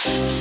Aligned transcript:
Tjenare 0.00 0.36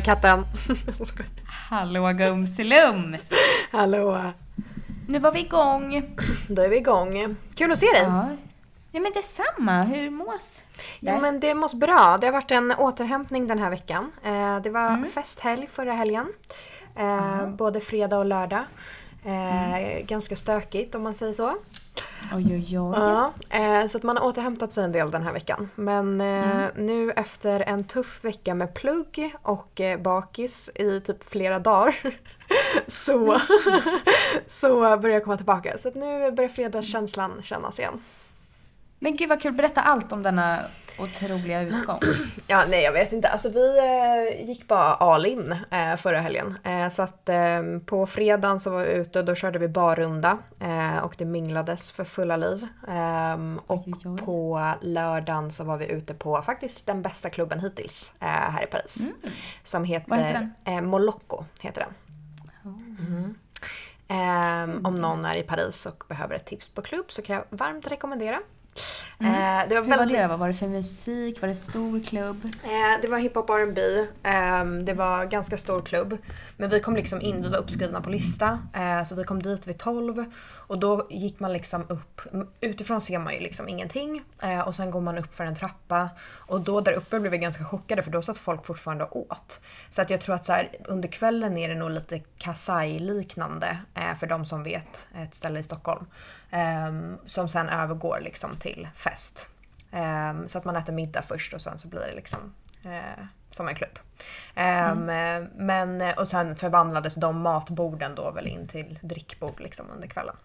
katten! 0.00 0.44
Hallå 1.70 2.12
gumsilums! 2.12 3.28
Hallå! 3.72 4.34
Nu 5.08 5.18
var 5.18 5.32
vi 5.32 5.40
igång. 5.40 6.16
Då 6.48 6.62
är 6.62 6.68
vi 6.68 6.76
igång. 6.76 7.36
Kul 7.54 7.72
att 7.72 7.78
se 7.78 7.86
dig! 7.86 8.02
Ja, 8.02 8.28
ja 8.90 9.00
men 9.00 9.12
detsamma. 9.12 9.82
Hur 9.82 10.10
mås? 10.10 10.60
Jo 11.00 11.20
men 11.20 11.40
det 11.40 11.54
måste 11.54 11.76
bra. 11.76 12.18
Det 12.20 12.26
har 12.26 12.32
varit 12.32 12.50
en 12.50 12.72
återhämtning 12.72 13.46
den 13.46 13.58
här 13.58 13.70
veckan. 13.70 14.12
Eh, 14.24 14.60
det 14.60 14.70
var 14.70 15.04
festhelg 15.04 15.66
förra 15.66 15.92
helgen. 15.92 16.32
Eh, 16.96 17.48
både 17.48 17.80
fredag 17.80 18.18
och 18.18 18.24
lördag. 18.24 18.64
Eh, 19.24 20.04
Ganska 20.06 20.36
stökigt 20.36 20.94
om 20.94 21.02
man 21.02 21.14
säger 21.14 21.32
så. 21.32 21.56
Oj, 22.34 22.46
oj, 22.54 22.78
oj. 22.78 22.94
Ja, 22.98 23.32
så 23.88 23.98
att 23.98 24.02
man 24.02 24.16
har 24.16 24.24
återhämtat 24.24 24.72
sig 24.72 24.84
en 24.84 24.92
del 24.92 25.10
den 25.10 25.22
här 25.22 25.32
veckan. 25.32 25.70
Men 25.74 26.20
eh, 26.20 26.66
nu 26.76 27.10
efter 27.10 27.60
en 27.60 27.84
tuff 27.84 28.24
vecka 28.24 28.54
med 28.54 28.74
plugg 28.74 29.34
och 29.42 29.80
bakis 29.98 30.70
i 30.74 31.00
typ 31.00 31.24
flera 31.30 31.58
dagar 31.58 31.94
så, 32.86 33.40
så 34.46 34.96
börjar 34.96 35.14
jag 35.14 35.24
komma 35.24 35.36
tillbaka. 35.36 35.78
Så 35.78 35.90
nu 35.94 36.30
börjar 36.30 36.48
fredagskänslan 36.50 37.42
kännas 37.42 37.78
igen. 37.78 38.00
Men 38.98 39.16
gud 39.16 39.28
vad 39.28 39.42
kul. 39.42 39.52
Berätta 39.52 39.80
allt 39.80 40.12
om 40.12 40.22
denna 40.22 40.60
otroliga 40.98 41.60
utgång. 41.62 41.98
Ja, 42.46 42.64
nej 42.68 42.82
jag 42.82 42.92
vet 42.92 43.12
inte. 43.12 43.28
Alltså 43.28 43.48
vi 43.48 43.78
eh, 43.78 44.46
gick 44.48 44.68
bara 44.68 44.94
all 44.94 45.26
in 45.26 45.56
eh, 45.70 45.96
förra 45.96 46.18
helgen. 46.20 46.58
Eh, 46.64 46.88
så 46.88 47.02
att 47.02 47.28
eh, 47.28 47.62
på 47.86 48.06
fredagen 48.06 48.60
så 48.60 48.70
var 48.70 48.84
vi 48.84 48.92
ute 48.92 49.18
och 49.18 49.24
då 49.24 49.34
körde 49.34 49.58
vi 49.58 49.68
barrunda 49.68 50.38
eh, 50.60 50.96
och 50.98 51.14
det 51.18 51.24
minglades 51.24 51.92
för 51.92 52.04
fulla 52.04 52.36
liv. 52.36 52.66
Ehm, 52.88 53.60
och 53.66 53.82
Oj, 53.86 53.94
oj, 54.04 54.18
på 54.18 54.70
lördagen 54.80 55.50
så 55.50 55.64
var 55.64 55.76
vi 55.76 55.86
ute 55.86 56.14
på 56.14 56.42
faktiskt 56.42 56.86
den 56.86 57.02
bästa 57.02 57.30
klubben 57.30 57.60
hittills 57.60 58.12
eh, 58.20 58.26
här 58.26 58.62
i 58.62 58.66
Paris. 58.66 59.04
Som 59.64 59.84
heter, 59.84 60.06
Mm. 60.12 60.20
Vad 60.20 60.28
heter 60.28 60.50
Eh, 60.64 60.80
Molocco. 60.80 61.44
Heter 61.60 61.80
den. 61.80 61.90
Mm. 62.64 63.34
Um, 64.08 64.86
om 64.86 64.94
någon 64.94 65.24
är 65.24 65.36
i 65.36 65.42
Paris 65.42 65.86
och 65.86 66.04
behöver 66.08 66.34
ett 66.34 66.46
tips 66.46 66.68
på 66.68 66.82
klubb 66.82 67.04
så 67.08 67.22
kan 67.22 67.36
jag 67.36 67.44
varmt 67.50 67.88
rekommendera. 67.88 68.40
Eh, 69.20 69.68
det 69.68 69.74
var 69.74 69.82
Mm. 69.82 69.82
Hur 69.82 69.90
var 69.90 69.96
väldigt 69.98 70.16
det 70.16 70.22
då? 70.22 70.28
Vad 70.28 70.38
var 70.38 70.48
det 70.48 70.54
för 70.54 70.66
musik? 70.66 71.40
Var 71.42 71.48
det 71.48 71.54
stor 71.54 72.02
klubb? 72.04 72.44
Eh, 72.44 73.00
det 73.02 73.08
var 73.08 73.18
hiphop 73.18 73.50
R&B. 73.50 73.80
ehm, 74.22 74.84
det 74.84 74.92
var 74.94 75.24
ganska 75.24 75.56
stor 75.58 75.82
klubb. 75.82 76.18
Men 76.56 76.70
vi 76.70 76.80
kom 76.80 76.96
liksom 76.96 77.20
in, 77.20 77.42
vi 77.42 77.48
var 77.48 77.58
uppskrivna 77.58 78.00
på 78.00 78.10
lista. 78.10 78.58
eh, 78.74 79.02
så 79.04 79.14
vi 79.14 79.24
kom 79.24 79.42
dit 79.42 79.66
vid 79.66 79.78
12. 79.78 80.24
Och 80.66 80.78
då 80.78 81.06
gick 81.10 81.40
man 81.40 81.52
liksom 81.52 81.82
upp. 81.88 82.20
Utifrån 82.60 83.00
ser 83.00 83.18
man 83.18 83.34
ju 83.34 83.40
liksom 83.40 83.68
ingenting. 83.68 84.22
och 84.66 84.74
sen 84.74 84.90
går 84.90 85.00
man 85.00 85.18
upp 85.18 85.34
för 85.34 85.44
en 85.44 85.54
trappa. 85.54 86.08
Och 86.46 86.60
då 86.60 86.80
där 86.80 86.92
uppe 86.92 87.20
blev 87.20 87.32
vi 87.32 87.38
ganska 87.38 87.64
chockade 87.64 88.02
för 88.02 88.10
då 88.10 88.22
satt 88.22 88.38
folk 88.38 88.66
fortfarande 88.66 89.04
och 89.04 89.16
åt. 89.16 89.60
Så 89.90 90.02
att 90.02 90.10
jag 90.10 90.20
tror 90.20 90.34
att 90.34 90.46
så 90.46 90.52
här, 90.52 90.70
under 90.84 91.08
kvällen 91.08 91.58
är 91.58 91.68
det 91.68 91.74
nog 91.74 91.90
lite 91.90 92.18
Kasai-liknande. 92.38 93.78
för 94.18 94.26
de 94.26 94.46
som 94.46 94.62
vet 94.62 95.08
ett 95.14 95.34
ställe 95.34 95.60
i 95.60 95.62
Stockholm. 95.62 96.06
ehm, 96.50 97.16
som 97.26 97.48
sen 97.48 97.68
övergår 97.68 98.20
liksom 98.24 98.56
till 98.64 98.88
fest. 98.94 99.48
Ehm, 99.92 100.48
så 100.48 100.58
att 100.58 100.64
man 100.64 100.76
äter 100.76 100.92
middag 100.92 101.22
först 101.22 101.54
och 101.54 101.60
sen 101.60 101.78
så 101.78 101.88
blir 101.88 102.00
det 102.00 102.14
liksom 102.14 102.54
eh, 102.84 103.24
som 103.50 103.68
en 103.68 103.74
klubb. 103.74 103.98
Ehm, 104.54 105.08
eh, 105.08 105.42
Men, 105.54 106.00
eh, 106.00 106.18
och 106.18 106.28
sen 106.28 106.56
förvandlades 106.56 107.14
de 107.14 107.40
matborden 107.40 108.14
då 108.14 108.30
väl 108.30 108.46
in 108.46 108.68
till 108.68 108.98
drickbord 109.02 109.60
liksom 109.60 109.86
under 109.94 110.08
kvällen. 110.08 110.36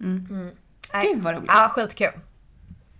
Mm. 0.00 0.50
Nej. 0.92 1.06
Gud 1.06 1.22
vad 1.22 1.34
roligt. 1.34 1.48
Ja, 1.48 1.70
skitkul. 1.74 2.12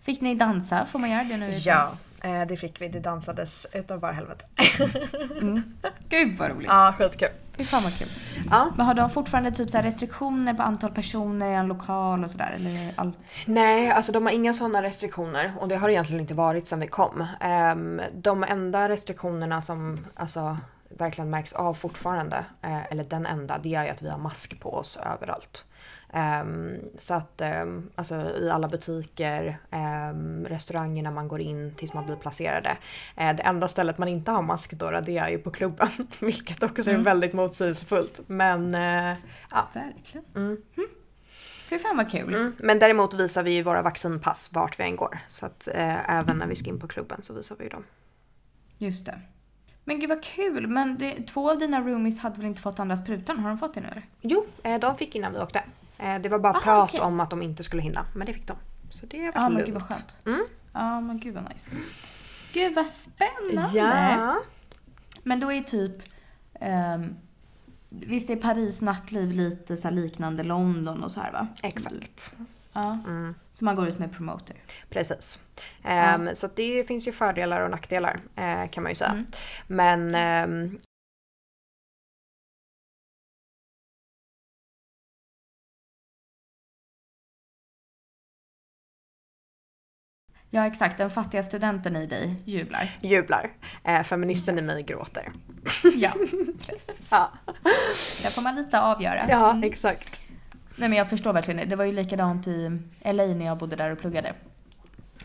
Fick 0.03 0.21
ni 0.21 0.35
dansa? 0.35 0.87
Får 0.87 0.99
man 0.99 1.11
göra 1.11 1.25
det 1.25 1.37
nu? 1.37 1.51
Ja, 1.51 1.93
eh, 2.23 2.47
det 2.47 2.57
fick 2.57 2.81
vi. 2.81 2.89
Det 2.89 3.01
dansades 3.01 3.67
utav 3.73 4.01
bara 4.01 4.13
helvete. 4.13 4.45
Paris? 4.57 5.65
Gud 6.09 6.39
vad 6.39 6.51
roligt. 6.51 6.69
Ja, 6.69 6.95
skitkul. 6.99 7.29
Fy 7.57 7.65
fan 7.65 7.83
vad 7.83 7.99
kul. 7.99 8.09
Ja. 8.51 8.73
Men 8.77 8.87
har 8.87 8.95
de 8.95 9.11
fortfarande 9.11 9.53
typ 9.53 9.71
så 9.71 9.77
här 9.77 9.85
restriktioner 9.85 10.55
på 10.55 10.63
antal 10.63 10.91
personer 10.91 11.51
i 11.51 11.55
en 11.55 11.67
lokal 11.67 12.25
och 12.25 12.31
sådär? 12.31 12.53
Eller 12.57 12.71
är 12.71 12.93
allt? 12.97 13.17
Nej, 13.47 13.91
alltså 13.91 14.13
de 14.13 14.27
har 14.27 14.33
inga 14.33 14.55
sådana 14.55 14.83
restriktioner 14.83 15.53
och 15.59 15.69
det 15.69 15.77
har 15.77 15.89
egentligen 15.89 16.21
inte 16.21 16.35
varit 16.35 16.69
sedan 16.69 16.81
vi 16.81 16.87
kom. 16.87 17.27
Ehm, 17.41 18.01
de 18.15 18.45
enda 18.45 18.89
restriktionerna 18.89 19.63
som 19.63 20.07
alltså, 20.15 20.59
verkligen 20.89 21.31
märks 21.31 21.53
av 21.53 21.75
fortfarande, 21.75 22.45
eh, 22.63 22.93
eller 22.93 23.05
den 23.05 23.27
enda, 23.27 23.59
det 23.59 23.75
är 23.75 23.85
ju 23.85 23.91
att 23.91 24.03
vi 24.03 24.09
har 24.09 24.19
mask 24.19 24.61
på 24.61 24.75
oss 24.75 24.97
överallt. 24.97 25.65
Ehm, 26.13 26.77
så 26.99 27.15
att 27.15 27.41
ehm, 27.41 27.91
alltså, 27.95 28.15
i 28.15 28.51
alla 28.51 28.69
butiker, 28.69 29.59
um, 30.11 30.47
restauranger 30.47 31.03
när 31.03 31.11
man 31.11 31.29
går 31.29 31.41
in 31.41 31.75
tills 31.77 31.95
man 31.95 32.07
blir 32.07 32.17
placerade. 32.17 32.77
Eh, 33.17 33.37
det 33.37 33.43
enda 33.43 33.69
stället 33.69 33.99
man 33.99 34.09
inte 34.09 34.31
har 34.31 34.43
mask 34.43 34.73
då, 34.73 34.91
det 34.91 35.19
är 35.19 35.29
ju 35.29 35.39
på 35.39 35.51
klubben. 35.51 35.89
Vilket 36.21 36.63
också 36.63 36.91
är 36.91 36.99
väldigt 36.99 37.33
motsägelsefullt. 37.33 38.21
Men 38.27 38.75
eh, 38.75 39.17
ja. 39.51 39.69
Verkligen. 39.75 40.27
Mm. 40.37 40.59
Fy 41.69 41.79
fan 41.79 41.97
vad 41.97 42.11
kul. 42.11 42.35
Mm. 42.35 42.53
Men 42.59 42.79
däremot 42.79 43.15
visar 43.15 43.43
vi 43.43 43.51
ju 43.51 43.63
våra 43.63 43.83
vaccinpass 43.83 44.51
vart 44.53 44.81
vi 44.81 44.85
än 44.85 44.97
går. 44.97 45.19
Så 45.29 45.47
att 45.47 45.69
eh, 45.69 46.11
även 46.11 46.39
när 46.39 46.47
vi 46.47 46.57
ska 46.57 46.71
in 46.71 46.81
på 46.81 46.87
klubben 46.87 47.23
så 47.23 47.35
visar 47.35 47.57
vi 47.59 47.65
ju 47.65 47.71
dem. 47.71 47.85
Just 48.79 49.07
det. 49.07 49.21
Men 49.85 50.01
gud 50.01 50.09
vad 50.09 50.23
kul. 50.23 50.67
Men 50.67 50.99
det, 50.99 51.23
två 51.23 51.51
av 51.51 51.59
dina 51.59 51.81
roomies 51.81 52.19
hade 52.19 52.37
väl 52.37 52.47
inte 52.47 52.63
fått 52.63 52.81
andra 52.81 52.97
sprutan? 52.97 53.39
Har 53.39 53.49
de 53.49 53.59
fått 53.59 53.75
det 53.75 53.81
nu 53.81 53.89
eller? 53.89 54.07
Jo, 54.21 54.47
de 54.81 54.97
fick 54.97 55.15
innan 55.15 55.33
vi 55.33 55.39
åkte. 55.39 55.63
Eh, 55.99 56.19
det 56.21 56.29
var 56.29 56.39
bara 56.39 56.53
Aha, 56.53 56.61
prat 56.61 56.91
okej. 56.91 57.01
om 57.01 57.21
att 57.21 57.31
de 57.31 57.43
inte 57.43 57.63
skulle 57.63 57.83
hinna, 57.83 58.07
men 58.15 58.27
det 58.27 58.33
fick 58.33 58.47
de. 58.47 58.57
Så 58.91 59.07
det 59.07 59.19
var 59.19 59.33
Ja 59.35 59.49
men 59.49 59.53
lugnt. 59.53 59.67
gud 59.67 59.75
vad 59.75 59.83
skönt. 59.83 60.17
Mm. 60.27 60.47
Ja 60.73 61.01
men 61.01 61.21
gud 61.21 61.35
vad 61.35 61.49
nice. 61.53 61.71
Gud 62.53 62.75
vad 62.75 62.87
spännande. 62.87 63.79
Ja. 63.79 64.37
Men 65.23 65.41
då 65.41 65.53
är 65.53 65.61
typ... 65.63 65.93
ehm, 66.61 67.17
visst 67.91 68.31
är 68.31 68.37
Paris 68.37 68.81
nattliv 68.81 69.31
lite 69.33 69.77
så 69.77 69.91
liknande 69.91 70.43
London 70.43 71.03
och 71.03 71.11
så 71.11 71.21
här 71.21 71.33
va? 71.33 71.47
Exakt. 71.63 72.33
Ja. 72.73 72.99
Mm. 73.07 73.35
Så 73.51 73.65
man 73.65 73.77
går 73.77 73.89
ut 73.89 73.99
med 73.99 74.13
promoter. 74.13 74.57
Precis. 74.91 75.39
Ehm, 75.85 76.29
Så 76.35 76.49
det 76.57 76.85
finns 76.89 77.09
ju 77.09 77.13
fördelar 77.13 77.61
och 77.61 77.71
nackdelar 77.71 78.17
eh, 78.37 78.69
kan 78.71 78.83
man 78.83 78.93
ju 78.93 78.97
säga. 78.97 79.25
Men 79.67 80.15
ehm, 80.15 80.79
Ja 90.51 90.67
exakt, 90.67 90.99
den 90.99 91.11
fattiga 91.11 91.43
studenten 91.43 91.97
i 91.97 92.07
dig 92.07 92.35
jublar. 92.45 92.91
jublar. 93.01 93.51
Eh, 93.85 94.03
feministen 94.03 94.59
i 94.59 94.63
mig 94.63 94.83
gråter. 94.83 95.29
Ja, 95.97 96.13
precis. 96.67 97.09
Ja, 97.11 97.31
Där 98.23 98.31
får 98.31 98.43
man 98.43 98.55
lite 98.55 98.81
avgöra. 98.81 99.25
ja 99.29 99.51
Mm. 99.51 99.63
exakt. 99.71 100.27
Nej 100.77 100.89
men 100.89 100.99
jag 100.99 101.11
förstår 101.11 101.33
verkligen 101.33 101.69
det. 101.69 101.77
Var 101.77 101.85
ju 101.85 101.93
likadant 101.93 102.47
i 102.47 102.79
LA 103.05 103.25
när 103.27 103.45
jag 103.47 103.59
bodde 103.59 103.77
där 103.77 103.91
och 103.91 103.99
pluggade. 103.99 104.33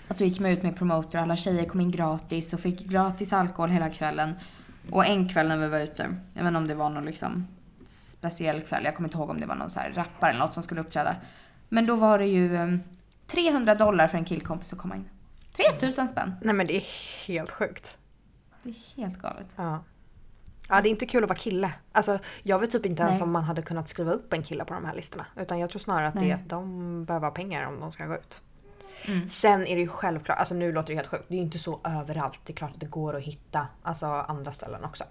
Att 0.08 0.18
du 0.18 0.26
gick 0.26 0.40
med 0.40 0.54
ut 0.54 0.64
med 0.64 0.76
promoter 0.78 1.18
och 1.18 1.24
alla 1.24 1.36
tjejer 1.36 1.66
kom 1.66 1.82
in 1.82 1.92
gratis 1.92 2.54
och 2.54 2.60
fick 2.60 2.80
gratis 2.80 3.34
alkohol 3.34 3.70
hela 3.70 3.90
kvällen. 3.90 4.34
Och 4.92 5.06
en 5.06 5.30
kväll 5.30 5.48
när 5.48 5.58
vi 5.58 5.68
var 5.68 5.80
ute, 5.80 6.16
jag 6.34 6.44
vet 6.44 6.48
inte 6.48 6.58
om 6.58 6.68
det 6.68 6.76
var 6.76 6.90
någon 6.90 7.06
liksom 7.06 7.48
speciell 7.86 8.62
kväll, 8.62 8.84
jag 8.86 8.96
kommer 8.96 9.10
inte 9.10 9.18
ihåg 9.18 9.30
om 9.30 9.40
det 9.40 9.46
var 9.46 9.56
någon 9.56 9.70
så 9.70 9.80
här 9.80 9.92
rappare 9.96 10.30
eller 10.30 10.40
något 10.40 10.54
som 10.54 10.64
skulle 10.64 10.82
uppträda. 10.82 11.16
Men 11.70 11.86
då 11.86 11.96
var 11.96 12.20
det 12.20 12.26
ju 12.26 12.56
eh, 12.56 12.68
300 13.28 13.76
dollar 13.76 14.08
för 14.08 14.18
en 14.18 14.26
killkompis 14.26 14.74
att 14.74 14.80
komma 14.80 14.96
in. 14.96 15.10
3000 15.54 16.08
spänn. 16.08 16.36
Nej 16.42 16.56
men 16.56 16.68
det 16.68 16.76
är 16.76 16.84
helt 17.28 17.52
sjukt. 17.52 17.98
Det 18.64 18.70
är 18.70 18.96
helt 18.96 19.18
galet. 19.18 19.48
Ja. 19.56 19.84
Ja, 20.70 20.82
det 20.82 20.90
är 20.90 20.92
inte 20.92 21.06
kul 21.06 21.24
att 21.24 21.30
vara 21.30 21.40
kille. 21.40 21.74
Alltså, 21.92 22.20
jag 22.44 22.60
vet 22.60 22.72
typ 22.72 22.86
inte 22.86 23.04
ens 23.04 23.20
Nej. 23.20 23.24
om 23.24 23.32
man 23.32 23.44
hade 23.44 23.62
kunnat 23.62 23.90
skriva 23.90 24.12
upp 24.12 24.34
en 24.34 24.44
kille 24.44 24.66
på 24.66 24.74
de 24.74 24.86
här 24.86 24.96
listorna. 24.96 25.26
Utan 25.36 25.60
jag 25.60 25.70
tror 25.70 25.80
snarare 25.80 26.08
att 26.08 26.14
det 26.14 26.20
är 26.20 26.24
Nej. 26.24 26.32
att 26.32 26.50
de 26.50 27.06
behöver 27.06 27.28
ha 27.28 27.32
pengar 27.32 27.68
om 27.68 27.80
de 27.80 27.92
ska 27.92 28.06
gå 28.06 28.16
ut. 28.16 28.42
Mm. 29.06 29.30
Sen 29.30 29.68
är 29.68 29.76
det 29.76 29.82
ju 29.82 29.88
självklart, 29.88 30.40
alltså 30.40 30.56
nu 30.56 30.72
låter 30.72 30.88
det 30.88 30.96
helt 30.96 31.08
sjukt, 31.08 31.26
det 31.28 31.34
är 31.34 31.38
ju 31.38 31.44
inte 31.44 31.60
så 31.60 31.80
överallt. 31.84 32.40
Det 32.44 32.54
är 32.54 32.56
klart 32.56 32.72
att 32.72 32.80
det 32.80 32.86
går 32.86 33.16
att 33.16 33.24
hitta 33.24 33.68
alltså, 33.84 34.06
andra 34.06 34.54
ställen 34.54 34.84
också. 34.84 35.04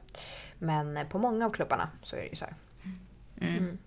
Men 0.58 0.96
eh, 0.96 1.06
på 1.06 1.18
många 1.18 1.46
av 1.46 1.50
klubbarna 1.50 1.88
så 2.02 2.16
är 2.16 2.20
det 2.20 2.26
ju 2.26 2.36
så 2.36 2.44
här. 2.44 2.54
Mm. 3.40 3.78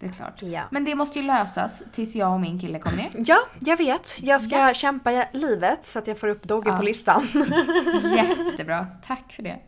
Det 0.00 0.06
är 0.06 0.10
klart. 0.12 0.42
Ja. 0.42 0.62
Men 0.70 0.84
det 0.84 0.94
måste 0.94 1.18
ju 1.18 1.24
lösas 1.24 1.82
tills 1.92 2.14
jag 2.14 2.32
och 2.34 2.40
min 2.40 2.58
kille 2.60 2.78
kommer 2.78 2.96
ner. 2.96 3.10
Ja, 3.16 3.38
jag 3.60 3.76
vet. 3.76 4.22
Jag 4.22 4.40
ska 4.40 4.58
Ja. 4.58 4.74
kämpa 4.74 5.24
livet 5.32 5.86
så 5.86 5.98
att 5.98 6.06
jag 6.06 6.18
får 6.18 6.28
upp 6.28 6.42
Dogge 6.42 6.70
Ja. 6.70 6.76
på 6.76 6.82
listan. 6.82 7.28
Jättebra. 8.14 8.86
Tack 9.06 9.32
för 9.32 9.42
det. 9.42 9.58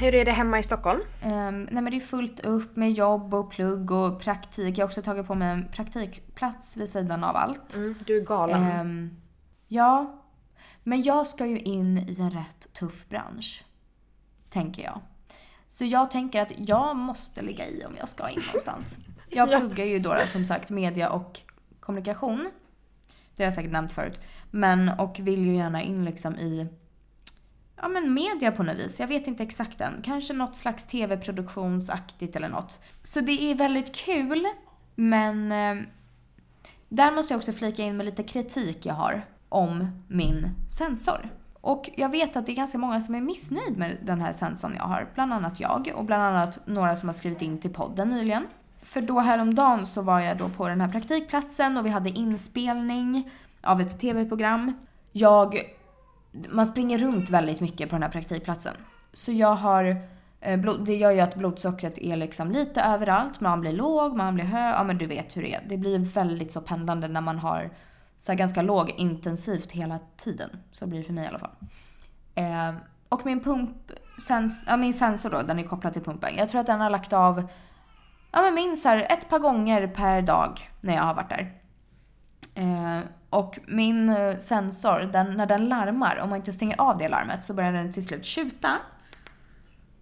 Hur 0.00 0.14
är 0.14 0.24
det 0.24 0.30
hemma 0.30 0.58
i 0.58 0.62
Stockholm? 0.62 1.00
Um, 1.24 1.62
nej 1.62 1.82
men 1.82 1.84
det 1.84 1.96
är 1.96 2.00
fullt 2.00 2.40
upp 2.40 2.76
med 2.76 2.92
jobb 2.92 3.34
och 3.34 3.50
plugg 3.50 3.90
och 3.90 4.20
praktik. 4.20 4.78
Jag 4.78 4.82
har 4.84 4.88
också 4.88 5.02
tagit 5.02 5.26
på 5.26 5.34
mig 5.34 5.48
en 5.52 5.68
praktikplats 5.68 6.76
vid 6.76 6.88
sidan 6.88 7.24
av 7.24 7.36
allt. 7.36 7.74
Mm, 7.74 7.94
du 8.06 8.16
är 8.18 8.22
galen. 8.24 8.80
Um, 8.80 9.16
ja. 9.68 10.20
Men 10.82 11.02
jag 11.02 11.26
ska 11.26 11.46
ju 11.46 11.58
in 11.58 11.98
i 11.98 12.16
en 12.20 12.30
rätt 12.30 12.72
tuff 12.72 13.08
bransch. 13.08 13.64
Tänker 14.50 14.82
jag. 14.82 15.00
Så 15.74 15.84
jag 15.84 16.10
tänker 16.10 16.42
att 16.42 16.52
jag 16.58 16.96
måste 16.96 17.42
ligga 17.42 17.66
i 17.68 17.84
om 17.84 17.96
jag 17.98 18.08
ska 18.08 18.28
in 18.28 18.40
någonstans. 18.46 18.98
Jag 19.28 19.48
Ja. 19.52 19.58
pluggar 19.58 19.84
ju 19.84 19.98
då 19.98 20.16
som 20.26 20.44
sagt 20.44 20.70
media 20.70 21.10
och 21.10 21.40
kommunikation. 21.80 22.50
Det 23.36 23.42
har 23.42 23.46
jag 23.46 23.54
säkert 23.54 23.72
nämnt 23.72 23.92
förut. 23.92 24.20
Men 24.50 24.88
och 24.88 25.20
vill 25.20 25.46
ju 25.46 25.56
gärna 25.56 25.82
in 25.82 26.04
liksom 26.04 26.38
i 26.38 26.68
ja 27.76 27.88
men 27.88 28.14
media 28.14 28.52
på 28.52 28.62
något 28.62 28.76
vis. 28.76 29.00
Jag 29.00 29.06
vet 29.06 29.26
inte 29.26 29.42
exakt 29.42 29.80
än. 29.80 30.02
Kanske 30.02 30.34
något 30.34 30.56
slags 30.56 30.84
tv-produktionsaktigt 30.84 32.36
eller 32.36 32.48
något. 32.48 32.80
Så 33.02 33.20
det 33.20 33.50
är 33.50 33.54
väldigt 33.54 33.94
kul. 33.94 34.46
Men 34.94 35.52
eh, 35.52 35.84
där 36.88 37.12
måste 37.12 37.34
jag 37.34 37.38
också 37.38 37.52
flika 37.52 37.82
in 37.82 37.96
med 37.96 38.06
lite 38.06 38.22
kritik 38.22 38.86
jag 38.86 38.94
har 38.94 39.26
om 39.48 40.02
min 40.08 40.48
sensor. 40.78 41.30
Och 41.64 41.90
jag 41.96 42.08
vet 42.08 42.36
att 42.36 42.46
det 42.46 42.52
är 42.52 42.56
ganska 42.56 42.78
många 42.78 43.00
som 43.00 43.14
är 43.14 43.20
missnöjd 43.20 43.78
med 43.78 43.96
den 44.02 44.20
här 44.20 44.32
sensorn 44.32 44.74
jag 44.76 44.84
har. 44.84 45.08
Bland 45.14 45.32
annat 45.32 45.60
jag 45.60 45.92
och 45.94 46.04
bland 46.04 46.22
annat 46.22 46.58
några 46.66 46.96
som 46.96 47.08
har 47.08 47.14
skrivit 47.14 47.42
in 47.42 47.58
till 47.58 47.72
podden 47.72 48.08
nyligen. 48.08 48.46
För 48.82 49.00
då 49.00 49.20
häromdagen 49.20 49.86
så 49.86 50.02
var 50.02 50.20
jag 50.20 50.36
då 50.36 50.48
på 50.48 50.68
den 50.68 50.80
här 50.80 50.88
praktikplatsen 50.88 51.76
och 51.76 51.86
vi 51.86 51.90
hade 51.90 52.10
inspelning 52.10 53.30
av 53.62 53.80
ett 53.80 54.00
tv-program. 54.00 54.72
Jag 55.12 55.58
man 56.50 56.66
springer 56.66 56.98
runt 56.98 57.30
väldigt 57.30 57.60
mycket 57.60 57.90
på 57.90 57.96
den 57.96 58.02
här 58.02 58.10
praktikplatsen. 58.10 58.74
Så 59.12 59.32
jag 59.32 59.54
har, 59.54 59.96
eh, 60.40 60.60
det 60.60 60.96
gör 60.96 61.10
ju 61.10 61.20
att 61.20 61.34
blodsockret 61.34 61.98
är 61.98 62.16
liksom 62.16 62.50
lite 62.50 62.82
överallt. 62.82 63.40
Man 63.40 63.60
blir 63.60 63.72
låg, 63.72 64.16
man 64.16 64.34
blir 64.34 64.44
hög, 64.44 64.74
ja 64.74 64.84
men 64.84 64.98
du 64.98 65.06
vet 65.06 65.36
hur 65.36 65.42
det 65.42 65.54
är. 65.54 65.64
Det 65.68 65.76
blir 65.76 65.98
väldigt 65.98 66.52
så 66.52 66.60
pendlande 66.60 67.08
när 67.08 67.20
man 67.20 67.38
har 67.38 67.70
så 68.26 68.32
här 68.32 68.38
ganska 68.38 68.62
lågintensivt 68.62 69.72
hela 69.72 69.98
tiden. 70.16 70.50
Så 70.72 70.86
blir 70.86 70.98
det 70.98 71.04
för 71.04 71.12
mig 71.12 71.24
i 71.24 71.28
alla 71.28 71.38
fall. 71.38 71.56
Eh, 72.34 72.74
och 73.08 73.26
min 73.26 73.40
pump, 73.40 73.76
sens, 74.26 74.64
ja, 74.66 74.76
min 74.76 74.94
sensor 74.94 75.30
då, 75.30 75.42
den 75.42 75.58
är 75.58 75.62
kopplad 75.62 75.92
till 75.92 76.02
pumpen. 76.02 76.36
Jag 76.36 76.48
tror 76.48 76.60
att 76.60 76.66
den 76.66 76.80
har 76.80 76.90
lagt 76.90 77.12
av, 77.12 77.48
ja 78.30 78.42
men 78.42 78.54
minst 78.54 78.84
här 78.84 79.06
ett 79.10 79.28
par 79.28 79.38
gånger 79.38 79.86
per 79.86 80.22
dag 80.22 80.70
när 80.80 80.94
jag 80.94 81.02
har 81.02 81.14
varit 81.14 81.28
där. 81.28 81.52
Eh, 82.54 83.00
och 83.30 83.58
min 83.66 84.08
eh, 84.08 84.38
sensor, 84.38 85.00
den, 85.12 85.32
när 85.32 85.46
den 85.46 85.68
larmar, 85.68 86.20
om 86.22 86.28
man 86.28 86.36
inte 86.36 86.52
stänger 86.52 86.80
av 86.80 86.98
det 86.98 87.08
larmet 87.08 87.44
så 87.44 87.54
börjar 87.54 87.72
den 87.72 87.92
till 87.92 88.06
slut 88.06 88.24
tjuta. 88.24 88.70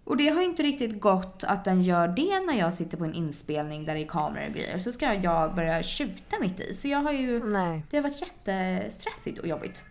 Och 0.05 0.17
det 0.17 0.29
har 0.29 0.41
inte 0.41 0.63
riktigt 0.63 0.99
gått 1.01 1.43
att 1.43 1.65
den 1.65 1.83
gör 1.83 2.07
det 2.07 2.39
när 2.47 2.59
jag 2.59 2.73
sitter 2.73 2.97
på 2.97 3.03
en 3.05 3.13
inspelning 3.13 3.85
där 3.85 3.93
det 3.95 4.03
är 4.03 4.07
kameror 4.07 4.47
och 4.47 4.53
grejer. 4.53 4.77
Så 4.79 4.91
ska 4.91 5.13
jag 5.13 5.55
börja 5.55 5.83
tjuta 5.83 6.39
mitt 6.39 6.59
i. 6.59 6.73
Så 6.73 6.87
jag 6.87 6.99
har 6.99 7.11
ju... 7.11 7.43
Nej. 7.45 7.85
Det 7.89 7.97
har 7.97 8.03
varit 8.03 8.21
jättestressigt 8.21 9.39
och 9.39 9.47
jobbigt. 9.47 9.83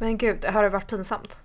Men 0.00 0.18
gud, 0.18 0.44
har 0.44 0.62
det 0.62 0.68
varit 0.68 0.90
pinsamt? 0.90 1.38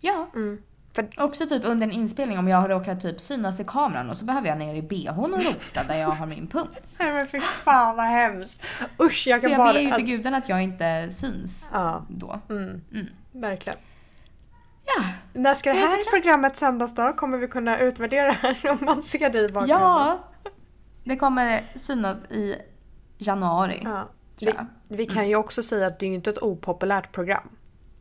Ja. 0.00 0.30
Mm. 0.34 0.62
För, 0.92 1.08
Också 1.16 1.46
typ 1.46 1.64
under 1.64 1.86
en 1.86 1.92
inspelning 1.92 2.38
om 2.38 2.48
jag 2.48 2.56
har 2.60 2.68
råkat 2.68 3.00
typ 3.00 3.20
synas 3.20 3.60
i 3.60 3.64
kameran 3.64 4.10
och 4.10 4.16
så 4.18 4.24
behöver 4.24 4.48
jag 4.48 4.58
ner 4.58 4.74
i 4.74 4.82
bhn 4.82 5.34
och 5.34 5.44
rota 5.44 5.84
där 5.88 5.98
jag 5.98 6.08
har 6.08 6.26
min 6.26 6.46
pump. 6.46 6.70
nej 6.98 7.12
men 7.12 7.26
fy 7.26 7.40
fan 7.40 7.96
vad 7.96 8.06
hemskt. 8.06 8.62
Usch, 9.02 9.26
jag 9.26 9.40
Så 9.40 9.46
kan 9.46 9.52
jag 9.52 9.58
bara... 9.66 9.72
ber 9.72 9.80
ju 9.80 9.90
till 9.92 10.04
gudarna 10.04 10.36
att 10.36 10.48
jag 10.48 10.62
inte 10.62 11.08
syns 11.10 11.68
Ja, 11.72 12.06
då. 12.08 12.40
mm, 12.50 12.80
Mm. 12.92 13.06
verkligen. 13.32 13.78
Ja. 14.86 15.04
När 15.32 15.54
ska 15.54 15.72
det 15.72 15.78
här 15.78 16.10
programmet 16.10 16.56
sändas 16.56 16.94
då? 16.94 17.12
Kommer 17.12 17.38
vi 17.38 17.48
kunna 17.48 17.78
utvärdera 17.78 18.26
det 18.42 18.56
här 18.62 18.70
om 18.70 18.78
man 18.80 19.02
ser 19.02 19.30
dig 19.30 19.44
i 19.44 19.48
bakgrunden? 19.48 19.80
Ja. 19.80 20.18
Det 21.04 21.16
kommer 21.16 21.70
synas 21.74 22.24
i 22.24 22.56
januari. 23.18 23.80
ja. 23.84 24.08
Vi, 24.38 24.52
vi 24.88 25.06
kan 25.06 25.28
ju 25.28 25.36
också 25.36 25.62
säga 25.62 25.86
att 25.86 25.98
det 25.98 26.06
är 26.06 26.10
inte 26.10 26.30
ett 26.30 26.42
opopulärt 26.42 27.12
program. 27.12 27.48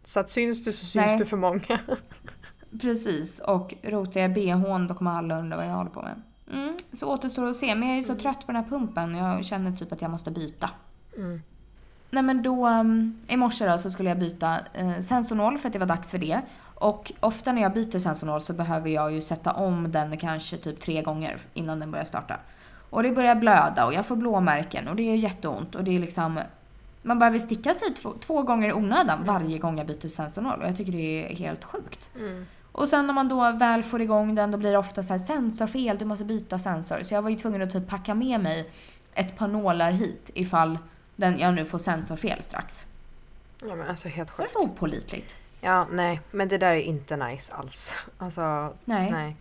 Så 0.04 0.20
att 0.20 0.30
syns 0.30 0.64
du 0.64 0.74
så 0.74 0.86
syns 0.86 0.96
Nej. 1.06 1.18
du 1.18 1.26
för 1.26 1.38
många. 1.38 1.80
Precis, 2.82 3.40
och 3.40 3.74
rotar 3.84 4.22
jag 4.22 4.34
bhn 4.34 4.88
då 4.88 4.96
kommer 4.96 5.12
alla 5.12 5.40
undra 5.40 5.58
vad 5.58 5.66
jag 5.66 5.74
håller 5.74 5.90
på 5.90 6.02
med. 6.02 6.22
Mm, 6.54 6.78
så 6.94 7.08
återstår 7.08 7.46
att 7.46 7.56
se, 7.56 7.76
men 7.76 7.90
jag 7.90 7.98
är 7.98 8.02
så 8.02 8.16
trött 8.16 8.46
på 8.46 8.52
den 8.52 8.64
här 8.64 8.70
pumpen 8.70 9.16
jag 9.16 9.46
känner 9.46 9.72
typ 9.72 9.92
att 9.92 10.02
jag 10.02 10.12
måste 10.12 10.32
byta. 10.32 10.70
Mm. 11.18 11.42
Nej 12.10 12.24
men 12.24 12.44
då, 12.44 12.68
um, 12.68 13.22
i 13.28 13.38
morse 13.38 13.68
då 13.68 13.78
så 13.78 13.92
skulle 13.92 14.10
jag 14.10 14.20
byta 14.20 14.60
eh, 14.74 15.00
sensornål 15.00 15.58
för 15.58 15.70
att 15.70 15.74
det 15.74 15.80
var 15.80 15.86
dags 15.86 16.12
för 16.12 16.18
det. 16.18 16.42
Och 16.76 17.12
ofta 17.20 17.52
när 17.52 17.62
jag 17.62 17.74
byter 17.74 18.00
sensornål 18.00 18.42
så 18.42 18.54
behöver 18.54 18.90
jag 18.90 19.12
ju 19.12 19.22
sätta 19.22 19.52
om 19.52 19.92
den 19.92 20.18
kanske 20.18 20.58
typ 20.58 20.80
tre 20.80 21.02
gånger 21.02 21.38
innan 21.54 21.80
den 21.80 21.92
börjar 21.92 22.06
starta. 22.06 22.40
Och 22.90 23.04
det 23.04 23.12
börjar 23.12 23.36
blöda 23.36 23.86
och 23.86 23.94
jag 23.94 24.06
får 24.06 24.16
blåmärken 24.16 24.88
och 24.88 24.96
det 24.96 25.12
är 25.12 25.16
jätteont 25.16 25.76
och 25.76 25.84
det 25.84 25.96
är 25.96 26.00
liksom 26.00 26.40
man 27.02 27.20
behöver 27.20 27.40
sticka 27.40 27.74
sig 27.74 27.94
två, 27.94 28.14
två 28.20 28.42
gånger 28.42 28.70
i 28.70 28.74
onödan 28.74 29.24
varje 29.24 29.58
gång 29.58 29.78
jag 29.78 29.88
byter 29.88 30.10
sensornål 30.10 30.62
och 30.62 30.68
jag 30.68 30.78
tycker 30.78 30.92
det 30.92 31.32
är 31.32 31.36
helt 31.36 31.64
sjukt. 31.64 32.10
Mm. 32.16 32.46
Och 32.72 32.90
sen 32.90 33.08
när 33.08 33.14
man 33.14 33.28
då 33.28 33.52
väl 33.52 33.84
får 33.84 34.02
igång 34.02 34.36
den 34.36 34.52
då 34.52 34.58
blir 34.58 34.72
det 34.72 34.78
ofta 34.78 35.04
så 35.04 35.14
här 35.14 35.20
sensorfel, 35.20 35.98
du 35.98 36.06
måste 36.06 36.26
byta 36.26 36.60
sensor. 36.60 37.00
Så 37.04 37.14
jag 37.14 37.22
var 37.22 37.30
ju 37.30 37.36
tvungen 37.36 37.62
att 37.62 37.72
typ 37.72 37.88
packa 37.88 38.14
med 38.14 38.40
mig 38.40 38.70
ett 39.14 39.38
par 39.38 39.48
nålar 39.48 39.92
hit 39.92 40.30
ifall 40.34 40.78
den, 41.16 41.40
jag 41.40 41.54
nu 41.54 41.66
får 41.66 41.78
sensorfel 41.78 42.44
strax. 42.44 42.86
Ja 43.62 43.76
men 43.76 43.88
alltså 43.88 44.08
helt 44.08 44.38
Det 44.38 44.44
är 44.44 44.48
sjukt. 44.48 44.54
för 44.54 44.60
opålitligt. 44.60 45.36
Ja 45.66 45.88
nej, 45.92 46.22
men 46.32 46.48
det 46.48 46.58
där 46.58 46.74
är 46.74 46.80
inte 46.80 47.18
nice 47.18 47.54
alls. 47.54 47.96
Alltså 48.18 48.74
Nej. 48.86 49.12
nej. 49.12 49.36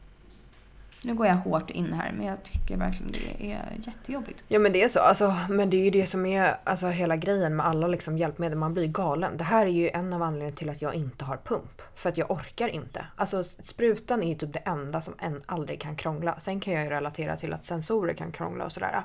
Nu 1.03 1.15
går 1.15 1.27
jag 1.27 1.35
hårt 1.35 1.71
in 1.71 1.93
här 1.93 2.13
men 2.13 2.27
jag 2.27 2.43
tycker 2.43 2.77
verkligen 2.77 3.13
det 3.13 3.53
är 3.53 3.73
jättejobbigt. 3.87 4.45
Ja 4.49 4.59
men 4.59 4.73
det 4.73 4.83
är 4.83 4.89
så. 4.89 5.01
Alltså, 5.01 5.35
men 5.49 5.71
det 5.71 5.77
är 5.77 5.85
ju 5.85 5.91
det 5.91 6.07
som 6.07 6.27
är 6.27 6.57
alltså, 6.65 6.87
hela 6.87 7.17
grejen 7.17 7.57
med 7.57 7.67
alla 7.67 7.87
liksom, 7.87 8.19
hjälpmedel. 8.19 8.59
Man 8.59 8.75
blir 8.75 8.87
galen. 8.87 9.37
Det 9.37 9.45
här 9.45 9.67
är 9.67 9.71
ju 9.71 9.89
en 9.89 10.13
av 10.13 10.23
anledningarna 10.23 10.57
till 10.57 10.71
att 10.71 10.83
jag 10.83 10.95
inte 10.95 11.25
har 11.25 11.37
pump. 11.37 11.83
För 11.95 12.09
att 12.09 12.17
jag 12.17 12.31
orkar 12.31 12.69
inte. 12.69 13.07
Alltså 13.17 13.45
sprutan 13.45 14.23
är 14.23 14.29
ju 14.29 14.35
typ 14.35 14.53
det 14.53 14.59
enda 14.59 15.01
som 15.01 15.15
en 15.19 15.41
aldrig 15.47 15.81
kan 15.81 15.97
krångla. 15.97 16.41
Sen 16.41 16.61
kan 16.61 16.75
jag 16.75 16.85
ju 16.85 16.91
relatera 16.91 17.37
till 17.37 17.53
att 17.53 17.65
sensorer 17.65 18.15
kan 18.15 18.33
krångla 18.33 18.65
och 18.65 18.73
sådär. 18.73 19.03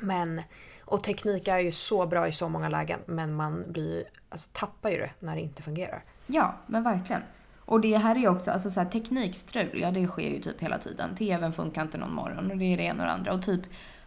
Men, 0.00 0.42
och 0.84 1.04
teknik 1.04 1.48
är 1.48 1.58
ju 1.58 1.72
så 1.72 2.06
bra 2.06 2.28
i 2.28 2.32
så 2.32 2.48
många 2.48 2.68
lägen. 2.68 3.00
Men 3.06 3.34
man 3.34 3.64
blir, 3.72 4.04
alltså, 4.28 4.48
tappar 4.52 4.90
ju 4.90 4.98
det 4.98 5.10
när 5.20 5.34
det 5.34 5.40
inte 5.40 5.62
fungerar. 5.62 6.02
Ja, 6.30 6.54
men 6.66 6.82
verkligen. 6.82 7.22
Och 7.58 7.80
det 7.80 7.96
här 7.96 8.14
är 8.14 8.18
ju 8.18 8.28
också, 8.28 8.50
alltså 8.50 8.70
så 8.70 8.80
här, 8.80 8.88
teknikstrul, 8.88 9.80
ja 9.80 9.90
det 9.90 10.06
sker 10.06 10.30
ju 10.30 10.40
typ 10.40 10.62
hela 10.62 10.78
tiden. 10.78 11.14
TVn 11.14 11.52
funkar 11.52 11.82
inte 11.82 11.98
någon 11.98 12.14
morgon 12.14 12.50
och 12.50 12.56
det 12.56 12.64
är 12.64 12.76
det 12.76 12.82
ena 12.82 13.02
och 13.02 13.06
det 13.06 13.12
andra. 13.12 13.32
Och 13.32 13.42
typ 13.42 13.60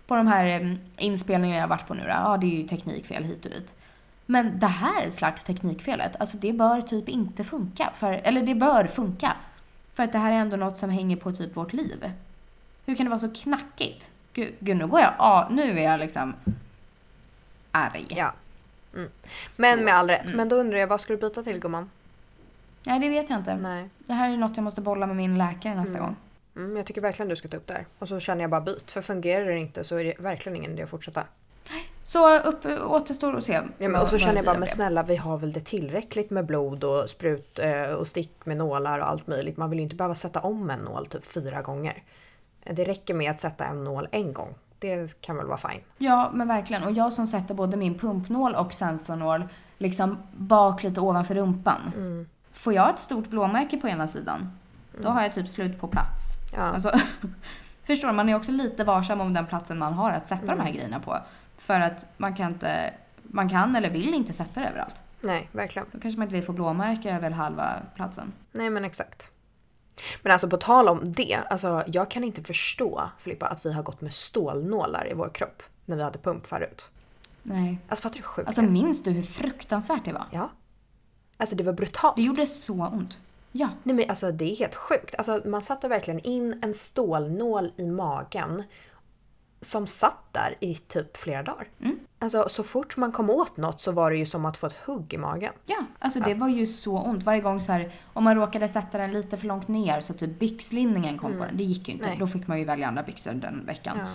på 0.08 0.16
de 0.16 0.28
här 0.28 0.46
em, 0.46 0.80
inspelningarna 0.98 1.56
jag 1.56 1.64
har 1.64 1.70
varit 1.70 1.88
på 1.88 1.94
nu 1.94 2.04
då, 2.04 2.10
ja 2.10 2.38
det 2.42 2.48
är 2.48 2.62
ju 2.62 2.68
teknikfel 2.68 3.24
hit 3.24 3.46
och 3.46 3.52
dit. 3.52 3.76
Men 4.26 4.60
det 4.60 4.68
här 4.68 5.10
slags 5.10 5.44
teknikfelet, 5.44 6.16
alltså 6.20 6.38
det 6.38 6.54
bör 6.54 6.82
typ 6.82 7.10
inte 7.10 7.44
funka. 7.44 7.92
För, 7.96 8.14
eller 8.24 8.42
det 8.42 8.56
bör 8.56 8.84
funka. 8.84 9.36
För 9.94 10.04
att 10.04 10.12
det 10.12 10.18
här 10.18 10.32
är 10.32 10.38
ändå 10.38 10.58
något 10.58 10.78
som 10.78 10.90
hänger 10.90 11.16
på 11.16 11.32
typ 11.32 11.58
vårt 11.58 11.74
liv. 11.74 12.12
Hur 12.86 12.96
kan 12.96 13.06
det 13.06 13.10
vara 13.10 13.20
så 13.20 13.34
knackigt? 13.34 14.12
Gud, 14.34 14.54
gud 14.60 14.78
nu 14.78 14.88
går 14.88 15.00
jag 15.00 15.14
av, 15.18 15.54
nu 15.54 15.80
är 15.80 15.84
jag 15.84 16.00
liksom 16.00 16.34
arg. 17.72 18.08
Ja. 18.10 18.34
Mm. 18.94 19.10
Men 19.58 19.86
med 19.86 19.96
all 19.96 20.10
rätt. 20.10 20.26
Mm. 20.26 20.38
Men 20.38 20.50
då 20.50 20.56
undrar 20.56 20.78
jag, 20.78 20.88
vad 20.88 21.02
ska 21.02 21.14
du 21.14 21.20
byta 21.20 21.44
till 21.44 21.60
gumman? 21.60 21.90
Nej 22.86 23.00
det 23.00 23.10
vet 23.10 23.30
jag 23.30 23.40
inte. 23.40 23.56
Nej. 23.56 23.90
Det 23.98 24.14
här 24.14 24.30
är 24.34 24.38
något 24.38 24.58
jag 24.58 24.64
måste 24.64 24.82
bolla 24.82 25.08
med 25.08 25.16
min 25.16 25.38
läkare 25.38 25.76
nästa 25.76 25.98
Mm. 25.98 26.06
gång. 26.06 26.16
Mm, 26.56 26.78
jag 26.78 26.86
tycker 26.86 27.02
verkligen 27.02 27.30
du 27.30 27.36
ska 27.36 27.48
ta 27.48 27.58
upp 27.58 27.68
det 27.68 27.74
här. 27.74 27.86
Och 28.00 28.08
så 28.08 28.20
känner 28.20 28.42
jag 28.42 28.50
bara 28.50 28.62
byt. 28.62 28.92
För 28.92 29.02
fungerar 29.02 29.46
det 29.46 29.58
inte 29.58 29.84
så 29.84 29.96
är 29.96 30.04
det 30.04 30.14
verkligen 30.20 30.56
ingen 30.56 30.72
idé 30.72 30.84
att 30.84 30.90
fortsätta. 30.90 31.24
Så 32.04 32.40
upp, 32.40 32.66
återstår 32.88 33.38
att 33.38 33.44
se. 33.44 33.54
Ja, 33.78 33.90
men, 33.90 34.02
och 34.02 34.10
så 34.10 34.18
känner 34.18 34.36
jag 34.36 34.46
bara, 34.46 34.58
men 34.58 34.68
snälla 34.70 35.04
vi 35.04 35.16
har 35.16 35.38
väl 35.38 35.52
det 35.54 35.60
tillräckligt 35.60 36.30
med 36.30 36.46
blod 36.46 36.84
och 36.84 37.10
sprut 37.10 37.60
eh, 37.60 37.84
och 37.84 38.08
stick 38.08 38.46
med 38.46 38.58
nålar 38.58 39.00
och 39.00 39.08
allt 39.10 39.28
möjligt. 39.28 39.58
Man 39.58 39.70
vill 39.70 39.80
ju 39.80 39.84
inte 39.84 39.96
behöva 39.96 40.16
sätta 40.16 40.40
om 40.40 40.70
en 40.70 40.80
nål 40.80 41.06
typ 41.08 41.26
fyra 41.26 41.62
gånger. 41.62 42.04
Det 42.64 42.84
räcker 42.84 43.14
med 43.14 43.32
att 43.32 43.40
sätta 43.42 43.66
en 43.66 43.84
nål 43.84 44.08
en 44.12 44.34
gång. 44.34 44.54
Det 44.80 45.22
kan 45.22 45.38
väl 45.38 45.46
vara 45.48 45.58
fine. 45.58 45.82
Ja, 45.98 46.32
men 46.34 46.48
verkligen. 46.48 46.84
Och 46.84 46.92
jag 46.92 47.14
som 47.14 47.28
sätter 47.28 47.54
både 47.54 47.78
min 47.78 48.00
pumpnål 48.00 48.56
och 48.56 48.74
sensornål 48.74 49.44
liksom 49.78 50.18
bak 50.32 50.84
lite 50.84 51.02
ovanför 51.02 51.36
rumpan. 51.36 51.82
Mm. 51.96 52.28
Får 52.62 52.74
jag 52.74 52.90
ett 52.90 53.00
stort 53.00 53.28
blåmärke 53.28 53.78
på 53.78 53.88
ena 53.88 54.08
sidan, 54.08 54.52
då 55.02 55.10
har 55.10 55.22
jag 55.22 55.34
typ 55.34 55.50
slut 55.50 55.80
på 55.80 55.88
plats. 55.88 56.24
Ja. 56.54 56.60
Alltså, 56.60 56.92
förstår 57.84 58.08
du? 58.08 58.14
Man 58.14 58.30
är 58.30 58.36
också 58.36 58.52
lite 58.52 58.84
varsam 58.84 59.22
om 59.22 59.34
den 59.34 59.48
platsen 59.48 59.78
man 59.80 59.94
har 59.94 60.12
att 60.12 60.28
sätta 60.28 60.56
de 60.56 60.60
här 60.60 60.72
grejerna 60.72 61.00
på. 61.00 61.18
För 61.58 61.80
att 61.80 62.14
man 62.18 62.36
kan 62.36 62.52
inte, 62.52 62.94
man 63.24 63.50
kan 63.50 63.76
eller 63.76 63.90
vill 63.90 64.14
inte 64.14 64.34
sätta 64.34 64.60
det 64.60 64.68
överallt. 64.68 65.02
Nej, 65.22 65.50
verkligen. 65.52 65.88
Då 65.92 66.00
kanske 66.00 66.18
man 66.20 66.26
inte 66.26 66.36
vill 66.36 66.46
få 66.46 66.54
blåmärken 66.54 67.16
över 67.16 67.30
halva 67.30 67.74
platsen. 67.96 68.34
Nej 68.52 68.70
men 68.70 68.86
exakt. 68.86 69.30
Men 70.22 70.32
alltså 70.32 70.50
på 70.50 70.58
tal 70.58 70.90
om 70.90 71.14
det, 71.14 71.40
alltså 71.50 71.84
jag 71.88 72.12
kan 72.12 72.24
inte 72.24 72.44
förstå 72.44 73.10
Filippa 73.20 73.48
att 73.48 73.66
vi 73.66 73.74
har 73.74 73.84
gått 73.84 74.02
med 74.02 74.14
stålnålar 74.14 75.08
i 75.12 75.14
vår 75.14 75.30
kropp 75.30 75.64
när 75.86 75.96
vi 75.96 76.04
hade 76.04 76.20
pump 76.20 76.46
förut. 76.48 76.90
Nej. 77.44 77.80
Alltså 77.88 78.04
fattar 78.04 78.18
du 78.18 78.24
sjukt 78.24 78.48
Alltså 78.48 78.62
minns 78.62 79.04
du 79.04 79.12
hur 79.12 79.24
fruktansvärt 79.24 80.06
det 80.06 80.14
var? 80.14 80.26
Ja. 80.32 80.50
Alltså 81.42 81.56
det 81.56 81.64
var 81.64 81.74
brutalt. 81.74 82.16
Det 82.16 82.22
gjorde 82.22 82.48
så 82.48 82.74
ont. 82.74 83.18
Ja. 83.52 83.70
Nej 83.84 83.96
men 83.96 84.10
alltså 84.10 84.32
det 84.32 84.52
är 84.52 84.56
helt 84.56 84.76
sjukt. 84.76 85.16
Alltså 85.18 85.42
man 85.46 85.64
satte 85.64 85.88
verkligen 85.88 86.20
in 86.20 86.60
en 86.64 86.74
stålnål 86.74 87.72
i 87.78 87.86
magen 87.86 88.64
som 89.62 89.88
satt 89.88 90.24
där 90.32 90.56
i 90.60 90.76
typ 90.76 91.18
flera 91.18 91.44
dagar. 91.44 91.68
Mm. 91.80 92.00
Alltså 92.20 92.50
så 92.50 92.64
fort 92.64 92.98
man 92.98 93.12
kom 93.12 93.30
åt 93.30 93.58
något 93.58 93.80
så 93.80 93.92
var 93.92 94.12
det 94.12 94.18
ju 94.18 94.26
som 94.26 94.46
att 94.46 94.58
få 94.58 94.68
ett 94.68 94.76
hugg 94.86 95.14
i 95.14 95.18
magen. 95.18 95.54
Ja, 95.66 95.78
alltså 96.00 96.20
det 96.20 96.34
var 96.34 96.48
ju 96.48 96.68
så 96.68 96.98
ont. 96.98 97.24
Varje 97.24 97.42
gång 97.42 97.62
så 97.62 97.72
här, 97.72 97.92
om 98.14 98.24
man 98.24 98.36
råkade 98.36 98.68
sätta 98.68 98.98
den 98.98 99.12
lite 99.12 99.38
för 99.38 99.48
långt 99.48 99.68
ner 99.68 100.02
så 100.02 100.14
typ 100.14 100.40
byxlinningen 100.40 101.18
kom 101.18 101.32
på 101.32 101.46
den. 101.46 101.58
Det 101.58 101.64
gick 101.64 101.88
ju 101.88 101.94
inte. 101.94 102.08
Nej. 102.08 102.18
Då 102.20 102.28
fick 102.28 102.48
man 102.48 102.60
ju 102.60 102.66
välja 102.66 102.88
andra 102.88 103.04
byxor 103.04 103.34
den 103.34 103.66
veckan. 103.66 103.98
Ja. 104.00 104.06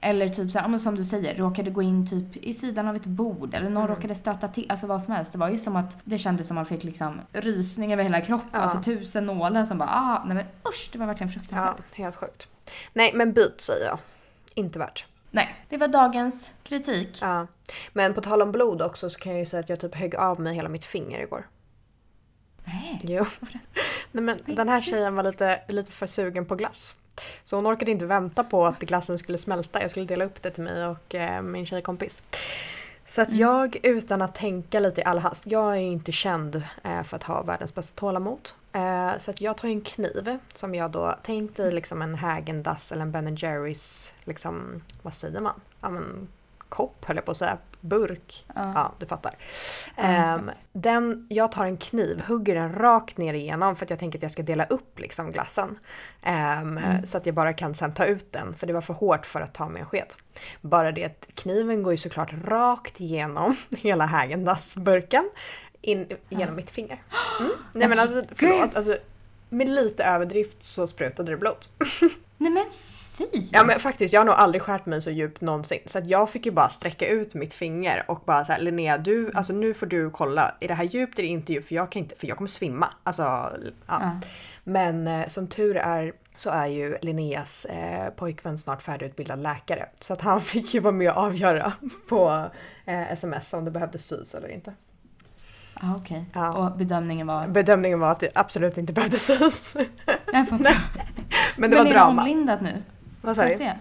Eller 0.00 0.28
typ 0.28 0.50
så 0.50 0.58
här, 0.58 0.64
ja, 0.64 0.68
men 0.68 0.80
som 0.80 0.94
du 0.94 1.04
säger, 1.04 1.34
råkade 1.34 1.70
gå 1.70 1.82
in 1.82 2.06
typ 2.06 2.36
i 2.36 2.54
sidan 2.54 2.88
av 2.88 2.96
ett 2.96 3.06
bord 3.06 3.54
eller 3.54 3.70
någon 3.70 3.84
Mm. 3.84 3.96
råkade 3.96 4.14
stöta 4.14 4.48
till, 4.48 4.66
alltså 4.70 4.86
vad 4.86 5.02
som 5.02 5.14
helst. 5.14 5.32
Det 5.32 5.38
var 5.38 5.48
ju 5.48 5.58
som 5.58 5.76
att 5.76 5.96
det 6.04 6.18
kändes 6.18 6.48
som 6.48 6.58
att 6.58 6.70
man 6.70 6.78
fick 6.78 6.84
liksom 6.84 7.20
rysning 7.32 7.92
över 7.92 8.02
hela 8.02 8.20
kroppen. 8.20 8.48
Ja. 8.52 8.58
Alltså 8.58 8.82
tusen 8.82 9.26
nålar 9.26 9.64
som 9.64 9.78
bara, 9.78 9.88
ah, 9.92 10.22
nej 10.26 10.34
men 10.36 10.44
usch, 10.68 10.90
det 10.92 10.98
var 10.98 11.06
verkligen 11.06 11.28
ja, 11.32 11.38
fruktansvärt. 11.40 11.94
helt 11.96 12.16
sjukt. 12.16 12.48
Nej 12.92 13.12
men 13.14 13.32
byt 13.32 13.60
säger 13.60 13.86
jag. 13.86 13.98
Inte 14.54 14.78
värt. 14.78 15.06
Nej, 15.30 15.54
det 15.68 15.76
var 15.76 15.88
dagens 15.88 16.50
kritik. 16.62 17.18
Ja. 17.20 17.46
Men 17.92 18.14
på 18.14 18.20
tal 18.20 18.42
om 18.42 18.52
blod 18.52 18.82
också 18.82 19.10
så 19.10 19.18
kan 19.18 19.32
jag 19.32 19.38
ju 19.38 19.46
säga 19.46 19.60
att 19.60 19.68
jag 19.68 19.80
typ 19.80 19.94
högg 19.94 20.14
av 20.16 20.40
mig 20.40 20.54
hela 20.54 20.68
mitt 20.68 20.84
finger 20.84 21.20
igår. 21.20 21.46
Nej. 22.64 22.98
Jo. 23.02 23.26
Nej, 24.12 24.24
men 24.24 24.38
den 24.46 24.68
här 24.68 24.80
tjejen 24.80 25.16
var 25.16 25.22
lite, 25.22 25.60
lite 25.68 25.92
för 25.92 26.06
sugen 26.06 26.46
på 26.46 26.54
glass. 26.54 26.96
Så 27.44 27.56
hon 27.56 27.66
orkade 27.66 27.90
inte 27.90 28.06
vänta 28.06 28.44
på 28.44 28.66
att 28.66 28.78
glassen 28.78 29.18
skulle 29.18 29.38
smälta. 29.38 29.82
Jag 29.82 29.90
skulle 29.90 30.06
dela 30.06 30.24
upp 30.24 30.42
det 30.42 30.50
till 30.50 30.62
mig 30.62 30.86
och 30.86 31.14
eh, 31.14 31.42
min 31.42 31.66
tjejkompis. 31.66 32.22
Så 33.06 33.22
att 33.22 33.32
jag 33.32 33.76
utan 33.82 34.22
att 34.22 34.34
tänka 34.34 34.80
lite 34.80 35.00
i 35.00 35.04
all 35.04 35.18
hast. 35.18 35.46
Jag 35.46 35.72
är 35.72 35.80
inte 35.80 36.12
känd 36.12 36.62
eh, 36.84 37.02
för 37.02 37.16
att 37.16 37.22
ha 37.22 37.42
världens 37.42 37.74
bästa 37.74 37.92
tålamod. 37.94 38.50
Eh, 38.72 39.18
så 39.18 39.30
att 39.30 39.40
jag 39.40 39.56
tar 39.56 39.68
en 39.68 39.80
kniv 39.80 40.38
som 40.54 40.74
jag 40.74 40.90
då 40.90 41.14
tänkte 41.22 41.62
i 41.62 41.72
liksom 41.72 42.02
en 42.02 42.14
Häagen-Dazs 42.14 42.92
eller 42.92 43.02
en 43.02 43.12
Ben 43.12 43.36
Jerrys, 43.36 44.14
liksom, 44.24 44.82
vad 45.02 45.14
säger 45.14 45.40
man? 45.40 45.60
Ja 45.80 45.90
men 45.90 46.28
kopp 46.68 47.04
höll 47.04 47.16
jag 47.16 47.24
på 47.24 47.30
att 47.30 47.36
säga. 47.36 47.58
Burk. 47.80 48.46
Ja. 48.54 48.72
Ja, 48.74 48.92
du 48.98 49.06
fattar. 49.06 49.32
Ehm, 49.96 50.48
exakt. 50.48 50.60
den, 50.72 51.26
jag 51.30 51.52
tar 51.52 51.64
en 51.64 51.76
kniv, 51.76 52.22
hugger 52.28 52.54
den 52.54 52.72
rakt 52.74 53.16
ner 53.16 53.34
igenom 53.34 53.76
för 53.76 53.86
att 53.86 53.90
jag 53.90 53.98
tänker 53.98 54.18
att 54.18 54.22
jag 54.22 54.30
ska 54.32 54.42
dela 54.42 54.64
upp 54.64 54.98
liksom 54.98 55.32
glassen. 55.32 55.78
Ehm, 56.22 56.78
Mm. 56.78 57.06
Så 57.06 57.18
att 57.18 57.26
jag 57.26 57.34
bara 57.34 57.52
kan 57.52 57.74
sen 57.74 57.94
ta 57.94 58.04
ut 58.04 58.32
den, 58.32 58.54
för 58.54 58.66
det 58.66 58.72
var 58.72 58.80
för 58.80 58.94
hårt 58.94 59.26
för 59.26 59.40
att 59.40 59.54
ta 59.54 59.68
med 59.68 59.80
en 59.80 59.86
sked. 59.86 60.14
Bara 60.60 60.92
det 60.92 61.04
att 61.04 61.28
kniven 61.34 61.82
går 61.82 61.92
ju 61.92 61.96
såklart 61.96 62.32
rakt 62.44 63.00
igenom 63.00 63.56
hela 63.76 64.06
Häagen-Dazs-burken 64.06 65.30
in 65.80 66.06
genom 66.28 66.56
mitt 66.56 66.70
finger. 66.70 67.02
Mm. 67.40 67.52
Nej 67.72 67.88
men 67.88 67.98
alltså 67.98 68.22
förlåt, 68.34 68.74
alltså, 68.74 68.96
med 69.48 69.68
lite 69.68 70.04
överdrift 70.04 70.64
så 70.64 70.86
sprutade 70.86 71.30
det 71.30 71.36
blod. 71.36 71.66
Nej 72.36 72.50
men 72.50 72.64
fy! 73.18 73.48
Ja 73.52 73.64
men 73.64 73.80
faktiskt, 73.80 74.14
jag 74.14 74.20
har 74.20 74.24
nog 74.26 74.34
aldrig 74.34 74.62
skärt 74.62 74.86
mig 74.86 75.02
så 75.02 75.10
djupt 75.10 75.40
någonsin. 75.40 75.80
Så 75.86 75.98
att 75.98 76.06
jag 76.06 76.30
fick 76.30 76.46
ju 76.46 76.52
bara 76.52 76.68
sträcka 76.68 77.08
ut 77.08 77.34
mitt 77.34 77.54
finger 77.54 78.04
och 78.08 78.22
bara 78.24 78.44
så 78.44 78.52
här, 78.52 78.60
Linnea, 78.60 78.98
du, 78.98 79.30
alltså 79.34 79.52
nu 79.52 79.74
får 79.74 79.86
du 79.86 80.10
kolla. 80.10 80.54
Är 80.60 80.68
det 80.68 80.74
här 80.74 80.84
djupt 80.84 81.18
eller 81.18 81.28
inte 81.28 81.52
djupt? 81.52 81.68
För 81.68 81.74
jag 81.74 81.92
kan 81.92 82.02
inte, 82.02 82.16
för 82.16 82.26
jag 82.26 82.36
kommer 82.36 82.48
svimma. 82.48 82.88
Alltså, 83.02 83.22
ja. 83.22 83.52
Ja. 83.86 84.20
Men 84.64 85.06
eh, 85.06 85.28
som 85.28 85.46
tur 85.46 85.76
är 85.76 86.12
så 86.34 86.50
är 86.50 86.66
ju 86.66 86.98
Linneas 87.02 87.64
eh, 87.64 88.10
pojkvän 88.10 88.58
snart 88.58 88.82
färdigutbildad 88.82 89.42
läkare. 89.42 89.88
Så 90.00 90.12
att 90.12 90.20
han 90.20 90.40
fick 90.42 90.74
ju 90.74 90.80
vara 90.80 90.94
med 90.94 91.10
och 91.10 91.16
avgöra 91.16 91.72
på 92.08 92.50
eh, 92.84 93.12
sms 93.12 93.54
om 93.54 93.64
det 93.64 93.70
behövde 93.70 93.98
sys 93.98 94.34
eller 94.34 94.48
inte. 94.48 94.74
Ja, 95.82 95.96
okej. 95.98 96.24
Ja. 96.34 96.52
Och 96.52 96.78
bedömningen 96.78 97.26
var? 97.26 97.46
Bedömningen 97.46 98.00
var 98.00 98.12
att 98.12 98.20
det 98.20 98.30
absolut 98.34 98.78
inte 98.78 98.92
behövde 98.92 99.18
sys. 99.18 99.76
Men 100.32 100.46
det 100.50 100.76
men 101.56 101.70
var 101.70 101.86
är 101.86 101.90
drama. 101.90 102.24
det 102.24 102.30
omlindat 102.30 102.60
nu? 102.60 102.82
Vad 103.20 103.36
sa 103.36 103.44
du? 103.44 103.72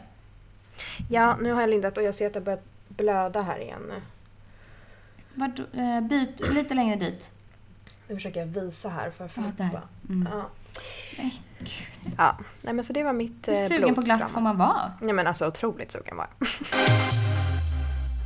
Ja, 1.09 1.37
nu 1.41 1.51
har 1.51 1.61
jag 1.61 1.69
lindat 1.69 1.97
och 1.97 2.03
jag 2.03 2.15
ser 2.15 2.27
att 2.27 2.33
det 2.33 2.39
har 2.39 2.45
börjat 2.45 2.65
blöda 2.87 3.41
här 3.41 3.59
igen 3.59 3.81
nu. 3.87 4.01
Vadå, 5.33 5.63
eh, 5.73 6.01
byt 6.01 6.53
lite 6.53 6.73
längre 6.73 6.95
dit. 6.95 7.31
Nu 8.07 8.15
försöker 8.15 8.39
jag 8.39 8.47
visa 8.47 8.89
här 8.89 9.09
för 9.09 9.27
flippa. 9.27 9.51
där. 9.57 9.81
Mm. 10.09 10.27
Ja. 10.31 10.49
Nej, 11.17 11.41
ja. 12.17 12.37
Nej 12.63 12.73
men 12.73 12.85
så 12.85 12.93
det 12.93 13.03
var 13.03 13.13
mitt 13.13 13.47
Hur 13.47 13.55
eh, 13.55 13.67
sugen 13.67 13.95
på 13.95 14.01
glass 14.01 14.31
får 14.31 14.41
man 14.41 14.57
vara? 14.57 14.91
Nej 15.01 15.13
men 15.13 15.27
alltså 15.27 15.47
otroligt 15.47 15.91
sugen 15.91 16.17
var 16.17 16.27
jag. 16.39 16.47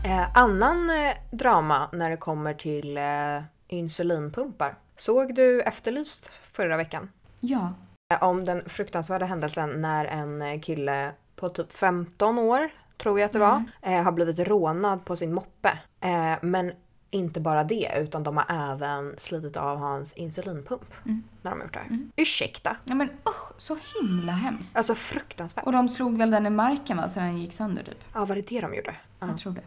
eh, 0.11 0.37
annan 0.37 0.89
eh, 0.89 1.13
drama 1.31 1.89
när 1.93 2.09
det 2.09 2.17
kommer 2.17 2.53
till 2.53 2.97
eh, 2.97 3.43
insulinpumpar. 3.67 4.75
Såg 4.97 5.35
du 5.35 5.61
Efterlyst 5.61 6.31
förra 6.41 6.77
veckan? 6.77 7.09
Ja. 7.39 7.73
Om 8.21 8.45
den 8.45 8.69
fruktansvärda 8.69 9.25
händelsen 9.25 9.81
när 9.81 10.05
en 10.05 10.41
eh, 10.41 10.59
kille 10.59 11.11
på 11.35 11.49
typ 11.49 11.71
15 11.73 12.39
år, 12.39 12.69
tror 12.97 13.19
jag 13.19 13.25
att 13.25 13.31
det 13.33 13.39
var, 13.39 13.63
eh, 13.81 14.03
har 14.03 14.11
blivit 14.11 14.39
rånad 14.39 15.05
på 15.05 15.15
sin 15.15 15.33
moppe. 15.33 15.79
Eh, 16.01 16.33
men 16.41 16.71
inte 17.13 17.41
bara 17.41 17.63
det, 17.63 17.91
utan 17.97 18.23
de 18.23 18.37
har 18.37 18.71
även 18.71 19.15
slitit 19.17 19.57
av 19.57 19.77
hans 19.77 20.13
insulinpump 20.13 20.93
Mm. 21.05 21.23
när 21.41 21.51
de 21.51 21.57
har 21.59 21.65
gjort 21.65 21.73
det 21.73 21.79
här. 21.79 21.87
Mm. 21.87 22.11
Ursäkta? 22.15 22.75
ja 22.85 22.95
men 22.95 23.09
usch, 23.09 23.51
så 23.61 23.77
himla 24.01 24.31
hemskt. 24.31 24.77
Alltså 24.77 24.95
fruktansvärt. 24.95 25.65
Och 25.65 25.71
de 25.71 25.89
slog 25.89 26.17
väl 26.17 26.31
den 26.31 26.45
i 26.45 26.49
marken 26.49 26.97
va, 26.97 27.09
så 27.09 27.19
den 27.19 27.37
gick 27.37 27.53
sönder 27.53 27.83
typ. 27.83 28.03
Ja, 28.13 28.25
var 28.25 28.35
det 28.35 28.41
det 28.41 28.61
de 28.61 28.73
gjorde? 28.75 28.95
Ja. 29.19 29.27
Jag 29.27 29.37
tror 29.37 29.53
det. 29.53 29.61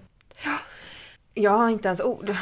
Jag 1.35 1.51
har 1.59 1.69
inte 1.69 1.89
ens 1.89 2.01
ord. 2.01 2.37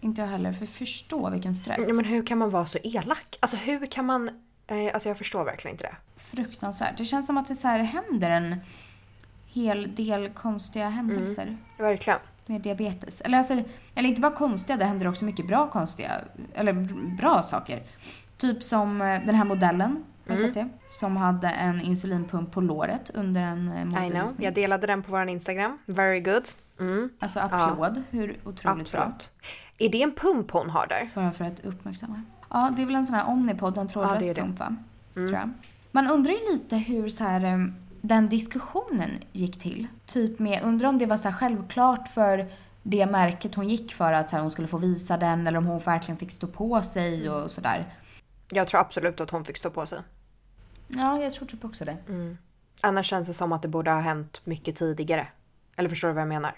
Inte 0.00 0.20
jag 0.20 0.28
heller, 0.28 0.52
för 0.52 0.66
förstå 0.66 1.30
vilken 1.30 1.54
stress. 1.54 1.84
Ja, 1.88 1.94
men 1.94 2.04
hur 2.04 2.26
kan 2.26 2.38
man 2.38 2.50
vara 2.50 2.66
så 2.66 2.78
elak? 2.82 3.38
Alltså 3.40 3.56
hur 3.56 3.86
kan 3.86 4.06
man... 4.06 4.30
Eh, 4.66 4.94
alltså 4.94 5.08
jag 5.08 5.18
förstår 5.18 5.44
verkligen 5.44 5.74
inte 5.74 5.84
det. 5.84 5.96
Fruktansvärt. 6.16 6.98
Det 6.98 7.04
känns 7.04 7.26
som 7.26 7.38
att 7.38 7.48
det 7.48 7.56
så 7.56 7.68
här 7.68 7.78
händer 7.78 8.30
en 8.30 8.56
hel 9.46 9.94
del 9.94 10.28
konstiga 10.30 10.88
händelser 10.88 11.56
Verkligen. 11.78 12.18
med 12.46 12.60
diabetes. 12.60 13.20
Eller, 13.20 13.38
alltså, 13.38 13.62
eller 13.94 14.08
inte 14.08 14.20
bara 14.20 14.32
konstiga, 14.32 14.76
det 14.76 14.84
händer 14.84 15.08
också 15.08 15.24
mycket 15.24 15.46
bra 15.46 15.70
konstiga, 15.70 16.10
eller 16.54 16.72
bra 17.16 17.42
saker. 17.42 17.82
Typ 18.36 18.62
som 18.62 19.00
eh, 19.00 19.20
den 19.26 19.34
här 19.34 19.44
modellen, 19.44 20.04
Mm. 20.28 20.70
Som 20.88 21.16
hade 21.16 21.48
en 21.48 21.80
insulinpump 21.80 22.52
på 22.52 22.60
låret 22.60 23.10
under 23.14 23.40
en 23.40 23.72
eh, 23.96 24.06
I 24.06 24.10
know. 24.10 24.30
Jag 24.38 24.54
delade 24.54 24.86
den 24.86 25.02
på 25.02 25.10
vår 25.12 25.28
Instagram. 25.28 25.78
Very 25.86 26.20
good. 26.20 26.42
Mm, 26.80 27.10
Alltså 27.18 27.40
applåd, 27.40 28.02
hur 28.10 28.38
otroligt 28.44 28.62
bra. 28.62 28.70
absolut. 29.02 29.30
Är 29.78 29.88
det 29.88 30.02
en 30.02 30.12
pump 30.12 30.50
hon 30.50 30.70
har 30.70 30.86
där? 30.86 31.10
Bara 31.14 31.32
för 31.32 31.44
att 31.44 31.60
uppmärksamma. 31.60 32.22
Ja, 32.52 32.72
det 32.76 32.82
är 32.82 32.86
väl 32.86 32.94
en 32.94 33.06
sån 33.06 33.14
här 33.14 33.26
Omnipod, 33.26 33.78
en 33.78 33.88
trådlös 33.88 34.22
det. 34.22 34.34
pump 34.34 34.58
va? 34.58 34.76
Mm. 35.16 35.28
Tror 35.28 35.40
jag. 35.40 35.50
Man 35.90 36.10
undrar 36.10 36.32
ju 36.32 36.52
lite 36.52 36.76
hur 36.76 37.08
så 37.08 37.24
här, 37.24 37.72
den 38.00 38.28
diskussionen 38.28 39.10
gick 39.32 39.58
till. 39.60 39.86
Typ 40.06 40.38
med, 40.38 40.62
undrar 40.62 40.88
om 40.88 40.98
det 40.98 41.06
var 41.06 41.16
så 41.16 41.28
här 41.28 41.36
självklart 41.36 42.08
för 42.08 42.48
det 42.82 43.06
märket 43.06 43.54
hon 43.54 43.68
gick 43.68 43.94
för 43.94 44.12
att 44.12 44.30
så 44.30 44.36
här, 44.36 44.42
hon 44.42 44.50
skulle 44.50 44.68
få 44.68 44.78
visa 44.78 45.16
den 45.16 45.46
eller 45.46 45.58
om 45.58 45.66
hon 45.66 45.78
verkligen 45.78 46.18
fick 46.18 46.30
stå 46.30 46.46
på 46.46 46.82
sig 46.82 47.30
och 47.30 47.50
sådär. 47.50 47.94
Jag 48.50 48.68
tror 48.68 48.80
absolut 48.80 49.20
att 49.20 49.30
hon 49.30 49.44
fick 49.44 49.56
stå 49.56 49.70
på 49.70 49.86
sig. 49.86 50.00
Ja, 50.88 51.22
jag 51.22 51.32
tror 51.32 51.48
typ 51.48 51.64
också 51.64 51.84
det. 51.84 51.96
Mm. 52.08 52.38
Annars 52.82 53.06
känns 53.06 53.26
det 53.26 53.34
som 53.34 53.52
att 53.52 53.62
det 53.62 53.68
borde 53.68 53.90
ha 53.90 54.00
hänt 54.00 54.40
mycket 54.44 54.76
tidigare. 54.76 55.26
Eller 55.76 55.88
förstår 55.88 56.08
du 56.08 56.14
vad 56.14 56.20
jag 56.20 56.28
menar? 56.28 56.54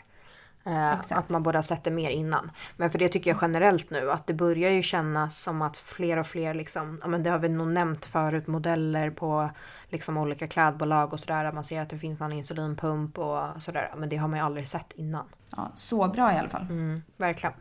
Eh, 0.66 0.92
att 1.10 1.28
man 1.28 1.42
borde 1.42 1.58
ha 1.58 1.62
sett 1.62 1.84
det 1.84 1.90
mer 1.90 2.10
innan. 2.10 2.50
Men 2.76 2.90
för 2.90 2.98
det 2.98 3.08
tycker 3.08 3.30
jag 3.30 3.38
generellt 3.42 3.90
nu 3.90 4.10
att 4.10 4.26
det 4.26 4.34
börjar 4.34 4.70
ju 4.70 4.82
kännas 4.82 5.42
som 5.42 5.62
att 5.62 5.76
fler 5.76 6.16
och 6.16 6.26
fler 6.26 6.54
liksom, 6.54 6.98
ja 7.02 7.08
men 7.08 7.22
det 7.22 7.30
har 7.30 7.38
vi 7.38 7.48
nog 7.48 7.68
nämnt 7.68 8.04
förut, 8.04 8.46
modeller 8.46 9.10
på 9.10 9.50
liksom 9.88 10.16
olika 10.16 10.48
klädbolag 10.48 11.12
och 11.12 11.20
sådär. 11.20 11.44
Att 11.44 11.54
man 11.54 11.64
ser 11.64 11.80
att 11.80 11.88
det 11.88 11.98
finns 11.98 12.20
någon 12.20 12.32
insulinpump 12.32 13.18
och 13.18 13.62
sådär. 13.62 13.92
Men 13.96 14.08
det 14.08 14.16
har 14.16 14.28
man 14.28 14.38
ju 14.38 14.44
aldrig 14.44 14.68
sett 14.68 14.92
innan. 14.92 15.26
Ja, 15.56 15.70
så 15.74 16.08
bra 16.08 16.34
i 16.34 16.38
alla 16.38 16.48
fall. 16.48 16.62
Mm, 16.62 17.02
verkligen. 17.16 17.54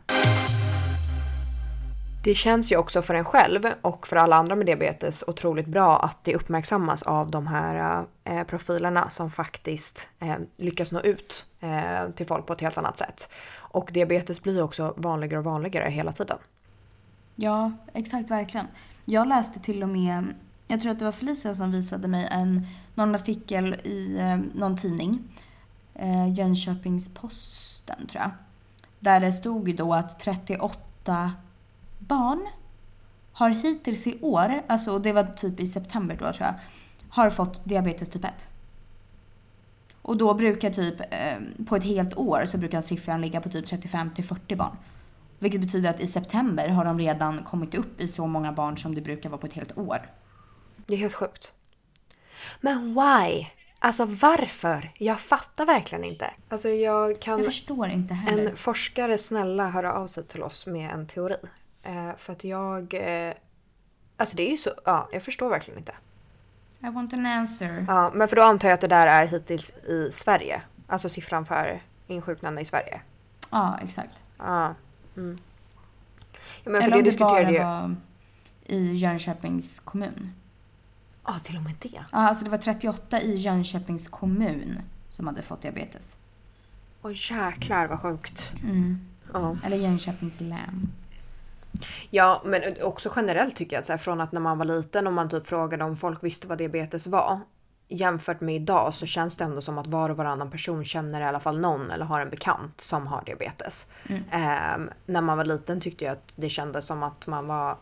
Det 2.24 2.34
känns 2.34 2.72
ju 2.72 2.76
också 2.76 3.02
för 3.02 3.14
en 3.14 3.24
själv 3.24 3.66
och 3.80 4.06
för 4.06 4.16
alla 4.16 4.36
andra 4.36 4.54
med 4.54 4.66
diabetes 4.66 5.24
otroligt 5.26 5.66
bra 5.66 5.98
att 5.98 6.24
det 6.24 6.34
uppmärksammas 6.34 7.02
av 7.02 7.30
de 7.30 7.46
här 7.46 8.04
eh, 8.24 8.44
profilerna 8.44 9.10
som 9.10 9.30
faktiskt 9.30 10.08
eh, 10.20 10.34
lyckas 10.56 10.92
nå 10.92 11.00
ut 11.00 11.46
eh, 11.60 12.10
till 12.10 12.26
folk 12.26 12.46
på 12.46 12.52
ett 12.52 12.60
helt 12.60 12.78
annat 12.78 12.98
sätt. 12.98 13.28
Och 13.56 13.90
diabetes 13.92 14.42
blir 14.42 14.62
också 14.62 14.94
vanligare 14.96 15.38
och 15.38 15.44
vanligare 15.44 15.90
hela 15.90 16.12
tiden. 16.12 16.38
Ja, 17.34 17.72
exakt 17.92 18.30
verkligen. 18.30 18.66
Jag 19.04 19.28
läste 19.28 19.60
till 19.60 19.82
och 19.82 19.88
med, 19.88 20.24
jag 20.66 20.80
tror 20.80 20.92
att 20.92 20.98
det 20.98 21.04
var 21.04 21.12
Felicia 21.12 21.54
som 21.54 21.72
visade 21.72 22.08
mig 22.08 22.28
en, 22.30 22.66
någon 22.94 23.14
artikel 23.14 23.74
i 23.74 24.18
eh, 24.18 24.60
någon 24.60 24.76
tidning. 24.76 25.22
Eh, 25.94 26.32
Jönköpings-Posten 26.34 28.06
tror 28.06 28.22
jag. 28.22 28.30
Där 28.98 29.20
det 29.20 29.32
stod 29.32 29.76
då 29.76 29.94
att 29.94 30.20
38 30.20 31.32
barn 32.08 32.48
har 33.32 33.48
hittills 33.48 34.06
i 34.06 34.18
år, 34.20 34.62
alltså 34.66 34.98
det 34.98 35.12
var 35.12 35.24
typ 35.24 35.60
i 35.60 35.66
september 35.66 36.16
då 36.16 36.32
tror 36.32 36.46
jag, 36.46 36.54
har 37.08 37.30
fått 37.30 37.64
diabetes 37.64 38.10
typ 38.10 38.24
1. 38.24 38.48
Och 40.02 40.16
då 40.16 40.34
brukar 40.34 40.70
typ, 40.70 41.00
eh, 41.00 41.64
på 41.66 41.76
ett 41.76 41.84
helt 41.84 42.16
år 42.16 42.44
så 42.46 42.58
brukar 42.58 42.80
siffran 42.80 43.20
ligga 43.20 43.40
på 43.40 43.48
typ 43.48 43.66
35 43.66 44.10
till 44.14 44.24
40 44.24 44.56
barn. 44.56 44.76
Vilket 45.38 45.60
betyder 45.60 45.90
att 45.90 46.00
i 46.00 46.06
september 46.06 46.68
har 46.68 46.84
de 46.84 46.98
redan 46.98 47.42
kommit 47.42 47.74
upp 47.74 48.00
i 48.00 48.08
så 48.08 48.26
många 48.26 48.52
barn 48.52 48.78
som 48.78 48.94
det 48.94 49.00
brukar 49.00 49.30
vara 49.30 49.40
på 49.40 49.46
ett 49.46 49.52
helt 49.52 49.78
år. 49.78 50.10
Det 50.86 50.94
är 50.94 50.98
helt 50.98 51.14
sjukt. 51.14 51.52
Men 52.60 52.94
why? 52.94 53.46
Alltså 53.78 54.04
varför? 54.04 54.92
Jag 54.98 55.20
fattar 55.20 55.66
verkligen 55.66 56.04
inte. 56.04 56.30
Alltså 56.48 56.68
jag 56.68 57.20
kan... 57.20 57.38
Jag 57.38 57.46
förstår 57.46 57.88
inte 57.88 58.14
heller. 58.14 58.50
En 58.50 58.56
forskare 58.56 59.18
snälla 59.18 59.70
höra 59.70 59.92
av 59.92 60.06
sig 60.06 60.24
till 60.24 60.42
oss 60.42 60.66
med 60.66 60.90
en 60.90 61.06
teori. 61.06 61.36
Eh, 61.84 62.16
för 62.16 62.32
att 62.32 62.44
jag... 62.44 62.94
Eh, 62.94 63.34
alltså 64.16 64.36
det 64.36 64.42
är 64.42 64.50
ju 64.50 64.56
så... 64.56 64.70
Ja, 64.84 65.08
jag 65.12 65.22
förstår 65.22 65.48
verkligen 65.50 65.78
inte. 65.78 65.94
I 66.80 66.90
want 66.90 67.12
an 67.12 67.26
answer. 67.26 67.84
Ja, 67.88 68.10
men 68.14 68.28
för 68.28 68.36
då 68.36 68.42
antar 68.42 68.68
jag 68.68 68.74
att 68.74 68.80
det 68.80 68.88
där 68.88 69.06
är 69.06 69.26
hittills 69.26 69.70
i 69.70 70.10
Sverige. 70.12 70.62
Alltså 70.86 71.08
siffran 71.08 71.46
för 71.46 71.82
insjuknande 72.06 72.60
i 72.60 72.64
Sverige. 72.64 73.00
Ja, 73.50 73.78
exakt. 73.82 74.14
Ja. 74.38 74.74
Mm. 75.16 75.38
ja 76.64 76.70
men 76.70 76.74
för 76.74 76.80
Eller 76.80 76.90
det 76.90 76.96
om 76.96 77.04
det 77.04 77.18
bara 77.18 77.50
ju... 77.50 77.58
var 77.58 77.96
i 78.64 78.94
Jönköpings 78.96 79.80
kommun. 79.80 80.32
Ja, 81.26 81.38
till 81.38 81.56
och 81.56 81.62
med 81.62 81.74
det. 81.78 82.04
Ja, 82.12 82.18
alltså 82.18 82.44
det 82.44 82.50
var 82.50 82.58
38 82.58 83.20
i 83.20 83.36
Jönköpings 83.36 84.08
kommun 84.08 84.78
som 85.10 85.26
hade 85.26 85.42
fått 85.42 85.62
diabetes. 85.62 86.16
Åh 87.02 87.12
jäklar 87.14 87.86
vad 87.86 88.00
sjukt. 88.00 88.52
Mm. 88.62 89.08
Ja. 89.32 89.56
Eller 89.64 89.76
Jönköpings 89.76 90.40
län. 90.40 90.92
Ja, 92.10 92.42
men 92.44 92.62
också 92.82 93.12
generellt 93.16 93.56
tycker 93.56 93.76
jag 93.76 93.80
att 93.80 93.86
så 93.86 93.92
här, 93.92 93.98
från 93.98 94.20
att 94.20 94.32
när 94.32 94.40
man 94.40 94.58
var 94.58 94.64
liten 94.64 95.06
och 95.06 95.12
man 95.12 95.28
typ 95.28 95.46
frågade 95.46 95.84
om 95.84 95.96
folk 95.96 96.24
visste 96.24 96.46
vad 96.46 96.58
diabetes 96.58 97.06
var. 97.06 97.40
Jämfört 97.88 98.40
med 98.40 98.56
idag 98.56 98.94
så 98.94 99.06
känns 99.06 99.36
det 99.36 99.44
ändå 99.44 99.60
som 99.60 99.78
att 99.78 99.86
var 99.86 100.10
och 100.10 100.16
varannan 100.16 100.50
person 100.50 100.84
känner 100.84 101.20
i 101.20 101.24
alla 101.24 101.40
fall 101.40 101.60
någon 101.60 101.90
eller 101.90 102.04
har 102.04 102.20
en 102.20 102.30
bekant 102.30 102.80
som 102.80 103.06
har 103.06 103.22
diabetes. 103.24 103.86
Ehm, 104.30 104.90
när 105.06 105.20
man 105.20 105.36
var 105.36 105.44
liten 105.44 105.80
tyckte 105.80 106.04
jag 106.04 106.12
att 106.12 106.32
det 106.36 106.48
kändes 106.48 106.86
som 106.86 107.02
att 107.02 107.26
man 107.26 107.46
var 107.46 107.76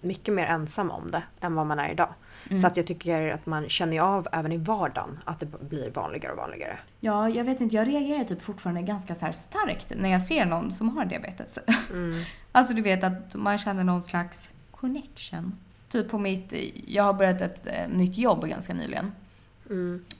mycket 0.00 0.34
mer 0.34 0.46
ensam 0.46 0.90
om 0.90 1.10
det 1.10 1.22
än 1.40 1.54
vad 1.54 1.66
man 1.66 1.78
är 1.78 1.90
idag. 1.90 2.14
Så 2.60 2.66
att 2.66 2.76
jag 2.76 2.86
tycker 2.86 3.34
att 3.34 3.46
man 3.46 3.68
känner 3.68 4.00
av 4.00 4.26
även 4.32 4.52
i 4.52 4.56
vardagen 4.56 5.18
att 5.24 5.40
det 5.40 5.46
blir 5.46 5.90
vanligare 5.90 6.32
och 6.32 6.38
vanligare. 6.38 6.78
Ja, 7.00 7.28
jag 7.28 7.44
vet 7.44 7.60
inte. 7.60 7.76
Jag 7.76 7.88
reagerar 7.88 8.24
typ 8.24 8.42
fortfarande 8.42 8.82
ganska 8.82 9.14
så 9.14 9.26
starkt 9.32 9.92
när 9.96 10.08
jag 10.08 10.22
ser 10.22 10.44
någon 10.46 10.72
som 10.72 10.96
har 10.96 11.04
diabetes. 11.04 11.58
alltså 12.52 12.74
du 12.74 12.82
vet 12.82 13.04
att 13.04 13.34
man 13.34 13.58
känner 13.58 13.84
någon 13.84 14.02
slags 14.02 14.48
connection. 14.70 15.58
Typ 15.88 16.10
på 16.10 16.18
mitt... 16.18 16.54
Jag 16.86 17.04
har 17.04 17.12
börjat 17.12 17.40
ett 17.40 17.66
eh, 17.66 17.88
nytt 17.88 18.18
jobb 18.18 18.46
ganska 18.46 18.74
nyligen. 18.74 19.12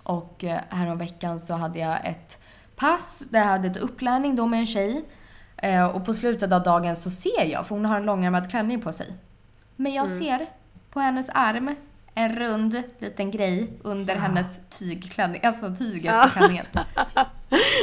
Och 0.03 0.45
eh, 0.45 0.61
häromveckan 0.69 1.41
så 1.41 1.55
hade 1.55 1.79
jag 1.79 2.07
ett 2.07 2.39
pass 2.77 3.23
där 3.31 3.41
jag 3.41 3.47
hade 3.47 3.69
ett 3.69 3.77
upplärning 3.77 4.37
då 4.37 4.47
med 4.47 4.61
en 4.61 4.67
tjej. 4.67 5.05
Eh, 5.57 5.87
och 5.87 6.07
på 6.07 6.15
slutet 6.15 6.53
av 6.53 6.63
dagen 6.63 6.97
så 6.97 7.11
ser 7.11 7.45
jag, 7.45 7.67
för 7.67 7.75
hon 7.75 7.85
har 7.85 7.97
en 7.97 8.07
långärmad 8.07 8.51
klänning 8.51 8.81
på 8.81 8.93
sig. 8.93 9.15
Men 9.81 9.93
jag 9.93 10.11
ser 10.11 10.47
på 10.91 11.01
hennes 11.01 11.29
arm 11.35 11.75
en 12.15 12.37
rund 12.37 12.83
liten 12.99 13.31
grej 13.31 13.71
under 13.83 14.17
hennes 14.17 14.59
tygklänning, 14.71 15.41
alltså 15.45 15.75
tyget 15.75 16.23
på 16.23 16.29
klänningen. 16.29 16.67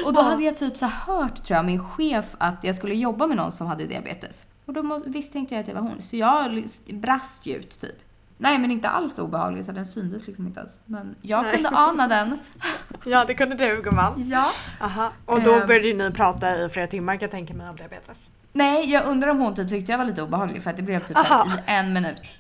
Och 0.05 0.13
då 0.13 0.21
hade 0.21 0.43
jag 0.43 0.57
typ 0.57 0.77
så 0.77 0.85
hört 0.85 1.43
tror 1.43 1.55
jag 1.55 1.65
min 1.65 1.83
chef 1.83 2.35
att 2.37 2.63
jag 2.63 2.75
skulle 2.75 2.95
jobba 2.95 3.27
med 3.27 3.37
någon 3.37 3.51
som 3.51 3.67
hade 3.67 3.85
diabetes. 3.85 4.43
Och 4.65 4.73
då 4.73 5.01
visste 5.05 5.37
inte 5.37 5.53
jag 5.53 5.59
att 5.59 5.65
det 5.65 5.73
var 5.73 5.81
hon. 5.81 6.01
Så 6.01 6.15
jag 6.15 6.63
brast 6.93 7.45
ju 7.45 7.55
ut 7.55 7.79
typ. 7.79 8.04
Nej 8.37 8.59
men 8.59 8.71
inte 8.71 8.89
alls 8.89 9.19
obehaglig 9.19 9.65
så 9.65 9.71
den 9.71 9.85
syntes 9.85 10.27
liksom 10.27 10.47
inte 10.47 10.59
ens. 10.59 10.81
Men 10.85 11.15
jag 11.21 11.43
Nej. 11.43 11.53
kunde 11.55 11.69
ana 11.69 12.07
den. 12.07 12.39
Ja, 13.07 13.25
det 13.25 13.33
kunde 13.33 13.55
du 13.55 13.81
gumman. 13.81 14.13
Ja. 14.17 14.43
Aha. 14.81 15.11
Och 15.25 15.41
då 15.41 15.53
Ehm. 15.53 15.67
började 15.67 15.87
ju 15.87 15.93
ni 15.97 16.11
prata 16.11 16.55
i 16.65 16.69
flera 16.69 16.87
timmar 16.87 17.13
kan 17.13 17.21
jag 17.21 17.31
tänka 17.31 17.53
mig 17.53 17.69
om 17.69 17.75
diabetes. 17.75 18.31
Nej, 18.53 18.91
jag 18.91 19.05
undrar 19.05 19.29
om 19.29 19.39
hon 19.39 19.55
typ 19.55 19.69
tyckte 19.69 19.91
jag 19.91 19.97
var 19.99 20.05
lite 20.05 20.21
obehaglig 20.23 20.63
för 20.63 20.69
att 20.69 20.77
det 20.77 20.83
blev 20.83 21.05
typ 21.05 21.17
Aha. 21.17 21.47
i 21.57 21.61
en 21.65 21.93
minut 21.93 22.37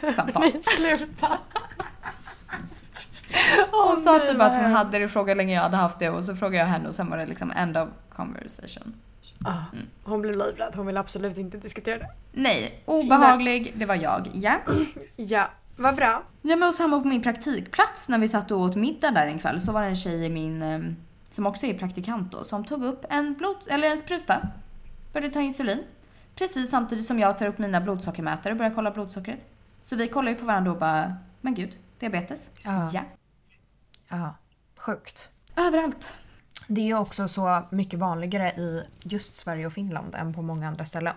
samtal. 0.16 0.42
Men 0.52 0.62
sluta! 0.62 1.28
Hon 3.70 4.00
sa 4.00 4.18
typ 4.18 4.40
att 4.40 4.62
hon 4.62 4.70
hade 4.72 4.98
det 4.98 5.08
frågade 5.08 5.30
hur 5.30 5.36
länge 5.36 5.54
jag 5.54 5.62
hade 5.62 5.76
haft 5.76 5.98
det 5.98 6.10
och 6.10 6.24
så 6.24 6.36
frågade 6.36 6.56
jag 6.64 6.66
henne 6.66 6.88
och 6.88 6.94
sen 6.94 7.10
var 7.10 7.16
det 7.16 7.26
liksom 7.26 7.50
end 7.50 7.76
of 7.76 7.88
conversation. 8.16 8.94
Ah, 9.44 9.62
hon 10.04 10.22
blev 10.22 10.36
livrädd, 10.36 10.74
hon 10.74 10.86
vill 10.86 10.96
absolut 10.96 11.38
inte 11.38 11.56
diskutera 11.56 11.98
det. 11.98 12.10
Nej, 12.32 12.82
obehaglig, 12.84 13.72
det 13.76 13.86
var 13.86 13.94
jag. 13.94 14.30
Ja. 14.34 14.58
Ja, 15.16 15.50
vad 15.76 15.96
bra. 15.96 16.22
Ja 16.42 16.56
men 16.56 16.68
och 16.68 16.74
samma 16.74 17.00
på 17.00 17.08
min 17.08 17.22
praktikplats 17.22 18.08
när 18.08 18.18
vi 18.18 18.28
satt 18.28 18.50
och 18.50 18.60
åt 18.60 18.76
middag 18.76 19.10
där 19.10 19.26
en 19.26 19.38
kväll 19.38 19.60
så 19.60 19.72
var 19.72 19.82
det 19.82 19.88
en 19.88 19.96
tjej 19.96 20.24
i 20.24 20.28
min, 20.28 20.62
eh, 20.62 20.80
som 21.30 21.46
också 21.46 21.66
är 21.66 21.78
praktikant 21.78 22.32
då, 22.32 22.44
som 22.44 22.64
tog 22.64 22.84
upp 22.84 23.04
en 23.10 23.34
blod, 23.34 23.56
eller 23.66 23.90
en 23.90 23.98
spruta. 23.98 24.48
Började 25.12 25.34
ta 25.34 25.40
insulin. 25.40 25.84
Precis 26.34 26.70
samtidigt 26.70 27.04
som 27.04 27.18
jag 27.18 27.38
tar 27.38 27.46
upp 27.46 27.58
mina 27.58 27.80
blodsockermätare 27.80 28.52
och 28.52 28.58
börjar 28.58 28.74
kolla 28.74 28.90
blodsockret. 28.90 29.46
Så 29.84 29.96
vi 29.96 30.08
kollar 30.08 30.32
ju 30.32 30.38
på 30.38 30.44
varandra 30.46 30.72
och 30.72 30.78
bara, 30.78 31.16
men 31.40 31.54
gud, 31.54 31.76
diabetes. 31.98 32.48
Ja. 32.64 32.90
ja. 32.92 33.02
Ja, 34.08 34.34
sjukt. 34.76 35.30
Överallt. 35.56 36.12
Det 36.74 36.90
är 36.90 36.98
också 36.98 37.28
så 37.28 37.62
mycket 37.70 37.98
vanligare 37.98 38.50
i 38.50 38.82
just 39.02 39.36
Sverige 39.36 39.66
och 39.66 39.72
Finland 39.72 40.14
än 40.14 40.34
på 40.34 40.42
många 40.42 40.68
andra 40.68 40.84
ställen. 40.84 41.14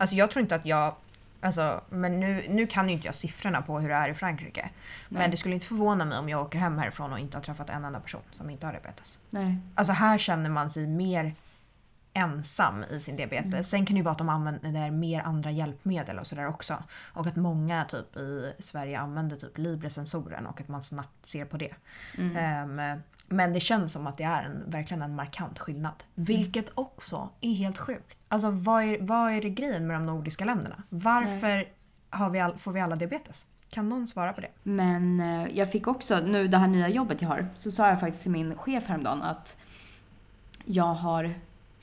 Alltså 0.00 0.16
jag 0.16 0.30
tror 0.30 0.42
inte 0.42 0.54
att 0.54 0.66
jag 0.66 0.94
Alltså, 1.40 1.80
men 1.90 2.20
nu, 2.20 2.46
nu 2.48 2.66
kan 2.66 2.88
ju 2.88 2.94
inte 2.94 3.06
jag 3.06 3.14
siffrorna 3.14 3.62
på 3.62 3.80
hur 3.80 3.88
det 3.88 3.94
är 3.94 4.08
i 4.08 4.14
Frankrike. 4.14 4.70
Men 5.08 5.30
det 5.30 5.36
skulle 5.36 5.54
inte 5.54 5.66
förvåna 5.66 6.04
mig 6.04 6.18
om 6.18 6.28
jag 6.28 6.42
åker 6.42 6.58
hem 6.58 6.78
härifrån 6.78 7.12
och 7.12 7.18
inte 7.18 7.36
har 7.36 7.42
träffat 7.42 7.70
en 7.70 7.84
enda 7.84 8.00
person 8.00 8.20
som 8.32 8.50
inte 8.50 8.66
har 8.66 8.72
diabetes. 8.72 9.18
Nej. 9.30 9.56
Alltså 9.74 9.92
här 9.92 10.18
känner 10.18 10.50
man 10.50 10.70
sig 10.70 10.86
mer 10.86 11.34
ensam 12.14 12.84
i 12.84 13.00
sin 13.00 13.16
diabetes. 13.16 13.68
Sen 13.68 13.86
kan 13.86 13.94
det 13.94 13.98
ju 13.98 14.04
vara 14.04 14.12
att 14.12 14.18
de 14.18 14.28
använder 14.28 14.90
mer 14.90 15.20
andra 15.20 15.50
hjälpmedel 15.50 16.18
och 16.18 16.26
sådär 16.26 16.48
också. 16.48 16.82
Och 17.12 17.26
att 17.26 17.36
många 17.36 17.84
typ 17.84 18.16
i 18.16 18.52
Sverige 18.58 18.98
använder 18.98 19.36
typ 19.36 19.58
Libre-sensoren 19.58 20.46
och 20.46 20.60
att 20.60 20.68
man 20.68 20.82
snabbt 20.82 21.26
ser 21.26 21.44
på 21.44 21.56
det. 21.56 21.74
Ehm, 22.36 23.00
men 23.28 23.52
det 23.52 23.60
känns 23.60 23.92
som 23.92 24.06
att 24.06 24.16
det 24.16 24.24
är 24.24 24.42
en, 24.42 24.70
verkligen 24.70 25.02
en 25.02 25.14
markant 25.14 25.58
skillnad. 25.58 26.04
Vilket 26.14 26.70
också 26.74 27.28
är 27.40 27.54
helt 27.54 27.78
sjukt. 27.78 28.18
Alltså 28.28 28.50
vad 28.50 28.82
är, 28.82 28.98
vad 29.00 29.32
är 29.32 29.42
det 29.42 29.50
grejen 29.50 29.86
med 29.86 29.96
de 29.96 30.06
nordiska 30.06 30.44
länderna? 30.44 30.82
Varför 30.88 31.68
har 32.10 32.30
vi 32.30 32.40
all, 32.40 32.58
får 32.58 32.72
vi 32.72 32.80
alla 32.80 32.96
diabetes? 32.96 33.46
Kan 33.70 33.88
någon 33.88 34.06
svara 34.06 34.32
på 34.32 34.40
det? 34.40 34.50
Men 34.62 35.20
eh, 35.20 35.58
jag 35.58 35.72
fick 35.72 35.86
också, 35.86 36.20
nu 36.20 36.48
det 36.48 36.58
här 36.58 36.66
nya 36.66 36.88
jobbet 36.88 37.22
jag 37.22 37.28
har, 37.28 37.48
så 37.54 37.70
sa 37.70 37.88
jag 37.88 38.00
faktiskt 38.00 38.22
till 38.22 38.30
min 38.32 38.56
chef 38.56 38.86
häromdagen 38.86 39.22
att 39.22 39.56
jag 40.64 40.94
har 40.94 41.34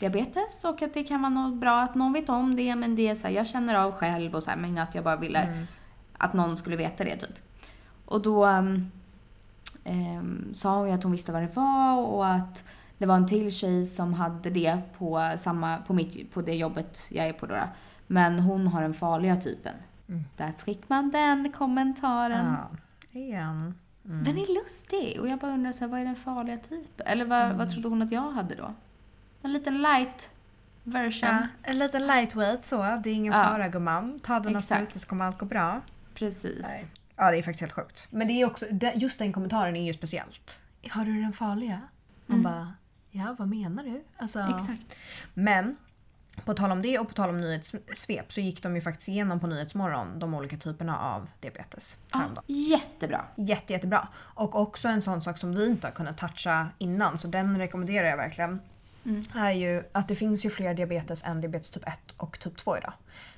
diabetes 0.01 0.63
och 0.63 0.81
att 0.81 0.93
det 0.93 1.03
kan 1.03 1.21
vara 1.21 1.29
något 1.29 1.59
bra 1.59 1.81
att 1.81 1.95
någon 1.95 2.13
vet 2.13 2.29
om 2.29 2.55
det 2.55 2.75
men 2.75 2.95
det 2.95 3.07
är 3.07 3.15
så 3.15 3.27
här, 3.27 3.33
jag 3.33 3.47
känner 3.47 3.75
av 3.75 3.91
själv 3.91 4.35
och 4.35 4.43
så 4.43 4.49
här, 4.49 4.57
men 4.57 4.77
att 4.77 4.95
jag 4.95 5.03
bara 5.03 5.15
ville 5.15 5.65
att 6.17 6.33
någon 6.33 6.57
skulle 6.57 6.75
veta 6.75 7.03
det 7.03 7.15
typ. 7.15 7.39
Och 8.05 8.21
då 8.21 8.45
um, 8.47 8.91
sa 10.53 10.77
hon 10.77 10.87
ju 10.87 10.93
att 10.93 11.03
hon 11.03 11.11
visste 11.11 11.31
vad 11.31 11.41
det 11.41 11.55
var 11.55 11.97
och 11.97 12.27
att 12.27 12.63
det 12.97 13.05
var 13.05 13.15
en 13.15 13.27
till 13.27 13.51
tjej 13.51 13.85
som 13.85 14.13
hade 14.13 14.49
det 14.49 14.81
på, 14.97 15.33
samma, 15.39 15.77
på, 15.77 15.93
mitt, 15.93 16.33
på 16.33 16.41
det 16.41 16.55
jobbet 16.55 17.07
jag 17.09 17.27
är 17.27 17.33
på 17.33 17.45
då. 17.45 17.55
Men 18.07 18.39
hon 18.39 18.67
har 18.67 18.81
den 18.81 18.93
farliga 18.93 19.35
typen. 19.35 19.73
Där 20.37 20.53
fick 20.65 20.89
man 20.89 21.09
den 21.09 21.51
kommentaren. 21.51 22.55
Ja, 23.11 23.19
igen. 23.19 23.73
Den 24.03 24.37
är 24.37 24.53
lustig 24.61 25.19
och 25.19 25.27
jag 25.27 25.39
bara 25.39 25.53
undrar 25.53 25.71
så 25.71 25.79
här, 25.79 25.87
vad 25.87 25.99
är 25.99 26.05
den 26.05 26.15
farliga 26.15 26.57
typen? 26.57 27.07
Eller 27.07 27.25
vad, 27.25 27.55
vad 27.55 27.69
trodde 27.69 27.87
hon 27.87 28.01
att 28.01 28.11
jag 28.11 28.31
hade 28.31 28.55
då? 28.55 28.73
En 29.41 29.53
liten 29.53 29.81
light 29.81 30.29
version. 30.83 31.29
Ja, 31.29 31.47
en 31.63 31.79
liten 31.79 32.07
lightweight 32.07 32.65
så. 32.65 32.81
Det 33.03 33.09
är 33.09 33.13
ingen 33.13 33.33
Ja. 33.33 33.43
fara 33.43 33.67
gumman. 33.67 34.19
Ta 34.19 34.39
dina 34.39 34.59
Exakt. 34.59 34.81
sprutor 34.81 34.99
så 34.99 35.07
kommer 35.07 35.25
allt 35.25 35.37
gå 35.39 35.45
bra. 35.45 35.81
Precis. 36.13 36.65
Ja, 37.15 37.31
det 37.31 37.37
är 37.37 37.43
faktiskt 37.43 37.61
helt 37.61 37.73
sjukt. 37.73 38.07
Men 38.11 38.27
det 38.27 38.33
är 38.33 38.45
också, 38.45 38.65
just 38.95 39.19
den 39.19 39.33
kommentaren 39.33 39.75
är 39.75 39.85
ju 39.85 39.93
speciellt. 39.93 40.59
Har 40.89 41.05
du 41.05 41.21
den 41.21 41.33
farliga? 41.33 41.81
Man 42.25 42.43
bara, 42.43 42.73
ja 43.11 43.35
vad 43.39 43.47
menar 43.47 43.83
du? 43.83 44.03
Alltså, 44.17 44.39
Exakt. 44.39 44.95
Men 45.33 45.75
på 46.45 46.53
tal 46.53 46.71
om 46.71 46.81
det 46.81 46.99
och 46.99 47.07
på 47.07 47.13
tal 47.13 47.29
om 47.29 47.37
nyhetssvep 47.37 48.31
så 48.33 48.41
gick 48.41 48.63
de 48.63 48.75
ju 48.75 48.81
faktiskt 48.81 49.09
igenom 49.09 49.39
på 49.39 49.47
Nyhetsmorgon 49.47 50.19
de 50.19 50.33
olika 50.33 50.57
typerna 50.57 50.99
av 50.99 51.29
diabetes 51.39 51.97
Ja, 52.11 52.17
häromdagen. 52.17 52.43
jättebra. 52.47 53.25
Jätte, 53.35 53.73
jättebra. 53.73 54.07
Och 54.15 54.55
också 54.55 54.87
en 54.87 55.01
sån 55.01 55.21
sak 55.21 55.37
som 55.37 55.51
vi 55.51 55.67
inte 55.69 55.87
har 55.87 55.91
kunnat 55.91 56.17
toucha 56.17 56.67
innan 56.77 57.17
så 57.17 57.27
den 57.27 57.57
rekommenderar 57.57 58.07
jag 58.07 58.17
verkligen. 58.17 58.59
Är 59.35 59.51
ju 59.51 59.83
att 59.91 60.07
det 60.07 60.15
finns 60.15 60.45
ju 60.45 60.49
fler 60.49 60.73
diabetes 60.73 61.23
än 61.23 61.41
diabetes 61.41 61.71
typ 61.71 61.87
1 61.87 61.99
och 62.17 62.39
typ 62.39 62.57
2 62.57 62.77
idag. 62.77 62.93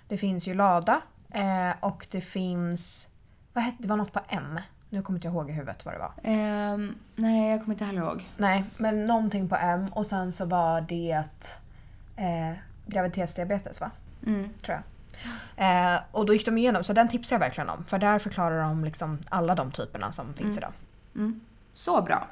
Det 0.07 0.17
finns 0.17 0.47
ju 0.47 0.53
LADA 0.53 1.01
eh, 1.31 1.71
och 1.79 2.07
det 2.11 2.21
finns, 2.21 3.07
vad 3.53 3.63
hette 3.63 3.77
det, 3.79 3.87
var 3.87 3.97
något 3.97 4.13
på 4.13 4.19
M. 4.29 4.59
Nu 4.89 5.01
kommer 5.01 5.17
inte 5.17 5.27
jag 5.27 5.35
ihåg 5.35 5.49
i 5.49 5.53
huvudet 5.53 5.85
vad 5.85 5.93
det 5.93 5.99
var. 5.99 6.11
Ehm, 6.23 6.95
nej, 7.15 7.51
jag 7.51 7.59
kommer 7.59 7.73
inte 7.73 7.85
heller 7.85 8.01
ihåg. 8.01 8.29
Nej, 8.37 8.63
men 8.77 9.05
någonting 9.05 9.49
på 9.49 9.55
M 9.55 9.87
och 9.91 10.07
sen 10.07 10.31
så 10.31 10.45
var 10.45 10.81
det 10.81 11.23
eh, 12.15 12.53
graviditetsdiabetes 12.85 13.81
va? 13.81 13.91
Mm. 14.25 14.49
Tror 14.61 14.77
jag. 14.77 14.83
Eh, 15.95 16.01
och 16.11 16.25
då 16.25 16.33
gick 16.33 16.45
de 16.45 16.57
igenom, 16.57 16.83
så 16.83 16.93
den 16.93 17.07
tipsar 17.07 17.35
jag 17.35 17.39
verkligen 17.39 17.69
om. 17.69 17.85
För 17.87 17.99
där 17.99 18.19
förklarar 18.19 18.61
de 18.61 18.85
liksom 18.85 19.19
alla 19.29 19.55
de 19.55 19.71
typerna 19.71 20.11
som 20.11 20.33
finns 20.33 20.57
idag. 20.57 20.71
Mm. 21.15 21.41
Så 21.73 22.01
bra. 22.01 22.27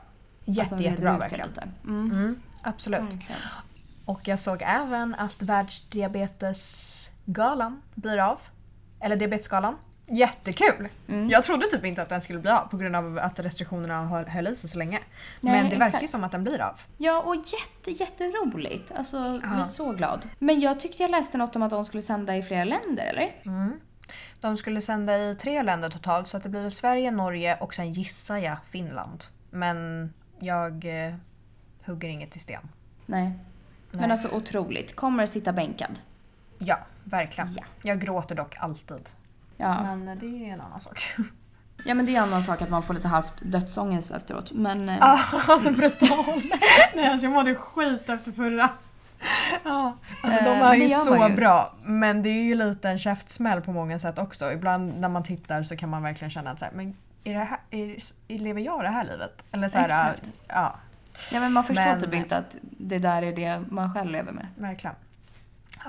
Jätte, 0.46 0.76
reder 0.76 0.86
jättebra 0.86 1.17
verkligen. 1.17 1.48
lite. 1.48 1.67
Mm. 1.86 2.41
Mm, 2.63 2.74
absolut. 2.74 3.02
Verkligen. 3.02 3.41
Och 4.06 4.21
jag 4.28 4.39
såg 4.39 4.62
även 4.65 5.15
att 5.15 5.41
världsdiabetesgalan 5.41 7.82
blir 7.95 8.17
av. 8.17 8.39
Eller 9.00 9.15
diabetesgalan. 9.15 9.78
Jättekul! 10.08 10.88
Mm. 11.08 11.30
Jag 11.30 11.43
trodde 11.43 11.67
typ 11.67 11.86
inte 11.86 12.02
att 12.02 12.10
den 12.10 12.21
skulle 12.21 12.39
bli 12.39 12.52
av 12.52 12.67
på 12.67 12.78
grund 12.78 12.95
av 12.95 13.19
att 13.21 13.39
restriktionerna 13.39 14.08
höll, 14.08 14.26
höll 14.26 14.47
i 14.47 14.56
sig 14.56 14.69
så 14.69 14.78
länge. 14.78 15.00
Nej, 15.39 15.62
Men 15.62 15.69
det 15.69 15.78
verkar 15.78 15.91
ju 15.91 15.97
exakt. 15.97 16.12
som 16.12 16.24
att 16.24 16.32
den 16.32 16.43
blir 16.43 16.62
av. 16.62 16.80
Ja, 16.97 17.21
och 17.21 17.36
jätte, 17.36 17.91
jätteroligt. 18.04 18.91
Alltså, 18.91 19.17
jag 19.17 19.41
blir 19.56 19.65
så 19.65 19.91
glad. 19.91 20.30
Men 20.39 20.60
jag 20.62 20.80
tyckte 20.80 21.04
jag 21.04 21.12
läste 21.12 21.38
något 21.38 21.56
om 21.56 21.63
att 21.63 21.69
de 21.71 21.86
skulle 21.86 22.04
sända 22.04 22.38
i 22.38 22.43
flera 22.43 22.63
länder, 22.63 23.06
eller? 23.06 23.36
De 24.41 24.58
skulle 24.58 24.82
sända 24.82 25.17
i 25.17 25.36
tre 25.36 25.63
länder 25.63 25.89
totalt 25.89 26.28
så 26.28 26.38
att 26.38 26.43
det 26.43 26.50
blir 26.50 26.69
Sverige, 26.69 27.12
Norge 27.12 27.58
och 27.58 27.74
sen 27.74 27.93
gissar 27.93 28.38
jag 28.38 28.58
Finland. 28.65 29.24
Men 29.50 30.13
jag 30.39 31.06
eh, 31.06 31.13
hugger 31.86 32.10
inget 32.10 32.36
i 32.36 32.39
sten. 32.39 32.62
Nej. 33.06 33.24
Nej. 33.24 33.34
Men 34.02 34.12
alltså 34.12 34.30
otroligt. 34.30 34.96
Kommer 34.96 35.26
sitta 35.26 35.54
bänkad. 35.54 36.00
Ja, 36.58 36.78
verkligen. 37.04 37.54
Ja. 37.58 37.63
Jag 37.84 38.00
gråter 38.02 38.36
dock 38.36 38.56
alltid. 38.60 39.10
Ja. 39.58 39.96
Men 39.96 40.20
det 40.20 40.26
är 40.50 40.54
en 40.54 40.62
annan 40.62 40.82
sak. 40.82 41.04
ja, 41.86 41.94
men 41.94 42.06
det 42.06 42.15
är 42.15 42.17
en 42.17 42.24
annan 42.24 42.44
sak 42.44 42.62
att 42.62 42.70
man 42.70 42.84
får 42.84 42.94
lite 42.94 43.08
halvt 43.08 43.34
dödsångest 43.41 44.12
efteråt. 44.12 44.52
Men 44.52 44.89
eh, 44.89 44.98
Ja, 45.00 45.20
alltså 45.48 45.72
brutal. 45.72 46.26
Nej, 46.96 47.08
alltså 47.08 47.26
jag 47.26 47.34
mådde 47.34 47.56
skit 47.56 48.10
efter 48.10 48.32
förra. 48.32 48.70
Ja, 49.63 49.98
alltså 50.24 50.39
Eh, 50.39 50.46
de 50.46 50.52
är 50.52 50.70
men 50.78 50.80
ju 50.82 50.89
så 50.89 51.28
ju. 51.30 51.36
bra. 51.36 51.74
Men 51.84 52.22
det 52.24 52.30
är 52.30 52.44
ju 52.44 52.56
lite 52.56 52.89
en 52.89 53.00
käftsmäll 53.00 53.62
på 53.62 53.72
många 53.72 54.00
sätt 54.00 54.17
också. 54.17 54.52
Ibland 54.52 55.00
när 55.00 55.10
man 55.10 55.24
tittar 55.24 55.63
så 55.63 55.76
kan 55.78 55.89
man 55.89 56.04
verkligen 56.04 56.30
känna 56.32 56.52
att 56.52 56.60
så 56.60 56.65
här, 56.65 56.72
men 56.76 56.96
är 57.24 57.34
det 57.34 57.39
här, 57.39 57.60
är, 57.72 57.98
lever 58.39 58.62
jag 58.62 58.84
det 58.84 58.89
här 58.89 59.04
livet? 59.04 59.44
Eller 59.52 59.67
så 59.67 59.78
här, 59.78 59.86
Exakt. 60.13 60.30
ja, 60.48 60.76
ja, 61.31 61.39
men 61.39 61.53
man 61.53 61.63
förstår 61.63 61.86
Men- 61.86 62.01
typ 62.01 62.13
inte 62.13 62.38
att 62.38 62.55
det 62.62 62.97
där 62.97 63.21
är 63.21 63.34
det 63.36 63.63
man 63.69 63.93
själv 63.93 64.12
lever 64.12 64.31
med. 64.31 64.47
verkligen. 64.55 64.95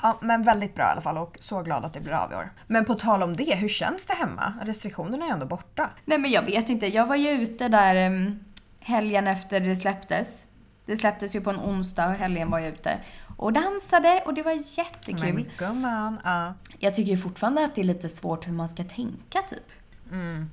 Ja, 0.03 0.19
men 0.23 0.43
väldigt 0.43 0.75
bra 0.75 0.85
i 0.85 0.89
alla 0.89 1.01
fall 1.01 1.19
och 1.19 1.37
så 1.41 1.63
glad 1.63 1.85
att 1.85 1.93
det 1.93 2.01
blir 2.01 2.13
av 2.13 2.33
i 2.33 2.35
år. 2.35 2.51
Men 2.67 2.85
på 2.85 2.95
tal 2.95 3.23
om 3.23 3.37
det, 3.37 3.55
hur 3.57 3.69
känns 3.69 4.07
det 4.07 4.15
hemma? 4.15 4.53
Restriktionerna 4.63 5.25
är 5.25 5.29
ju 5.29 5.33
ändå 5.33 5.47
borta. 5.47 5.91
Nej 6.05 6.19
men 6.19 6.31
jag 6.31 6.43
vet 6.43 6.69
inte. 6.69 6.87
Jag 6.87 7.07
var 7.07 7.17
ju 7.17 7.29
ute 7.31 7.69
där 7.69 7.95
em, 7.95 8.41
helgen 8.81 9.27
efter 9.27 9.61
det 9.61 9.77
släpptes. 9.77 10.45
Det 10.87 10.97
släpptes 10.97 11.35
ju 11.37 11.41
på 11.41 11.51
en 11.51 11.57
onsdag 11.61 12.07
och 12.07 12.13
helgen 12.15 12.51
var 12.51 12.59
jag 12.59 12.69
ute. 12.73 12.99
Och 13.37 13.53
dansade 13.53 14.23
och 14.27 14.35
det 14.35 14.43
var 14.43 14.79
jättekul. 14.79 15.35
Men 15.35 15.47
gumman, 15.59 16.21
ja. 16.25 16.55
Jag 16.79 16.95
tycker 16.95 17.11
ju 17.13 17.19
fortfarande 17.19 17.65
att 17.65 17.75
det 17.75 17.81
är 17.81 17.85
lite 17.85 18.09
svårt 18.09 18.49
hur 18.49 18.53
man 18.53 18.69
ska 18.69 18.85
tänka 18.85 19.43
typ. 19.49 19.67
Mm. 20.13 20.51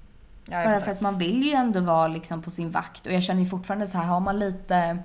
Ja, 0.52 0.66
Bara 0.66 0.80
för 0.80 0.92
att 0.92 1.02
man 1.02 1.18
vill 1.18 1.44
ju 1.44 1.52
ändå 1.52 1.80
vara 1.80 2.08
liksom 2.08 2.42
på 2.42 2.52
sin 2.52 2.72
vakt. 2.72 3.06
Och 3.06 3.14
jag 3.14 3.24
känner 3.24 3.42
ju 3.42 3.50
fortfarande 3.50 3.88
så 3.88 3.98
här, 3.98 4.06
har 4.06 4.20
man 4.20 4.40
lite 4.40 5.00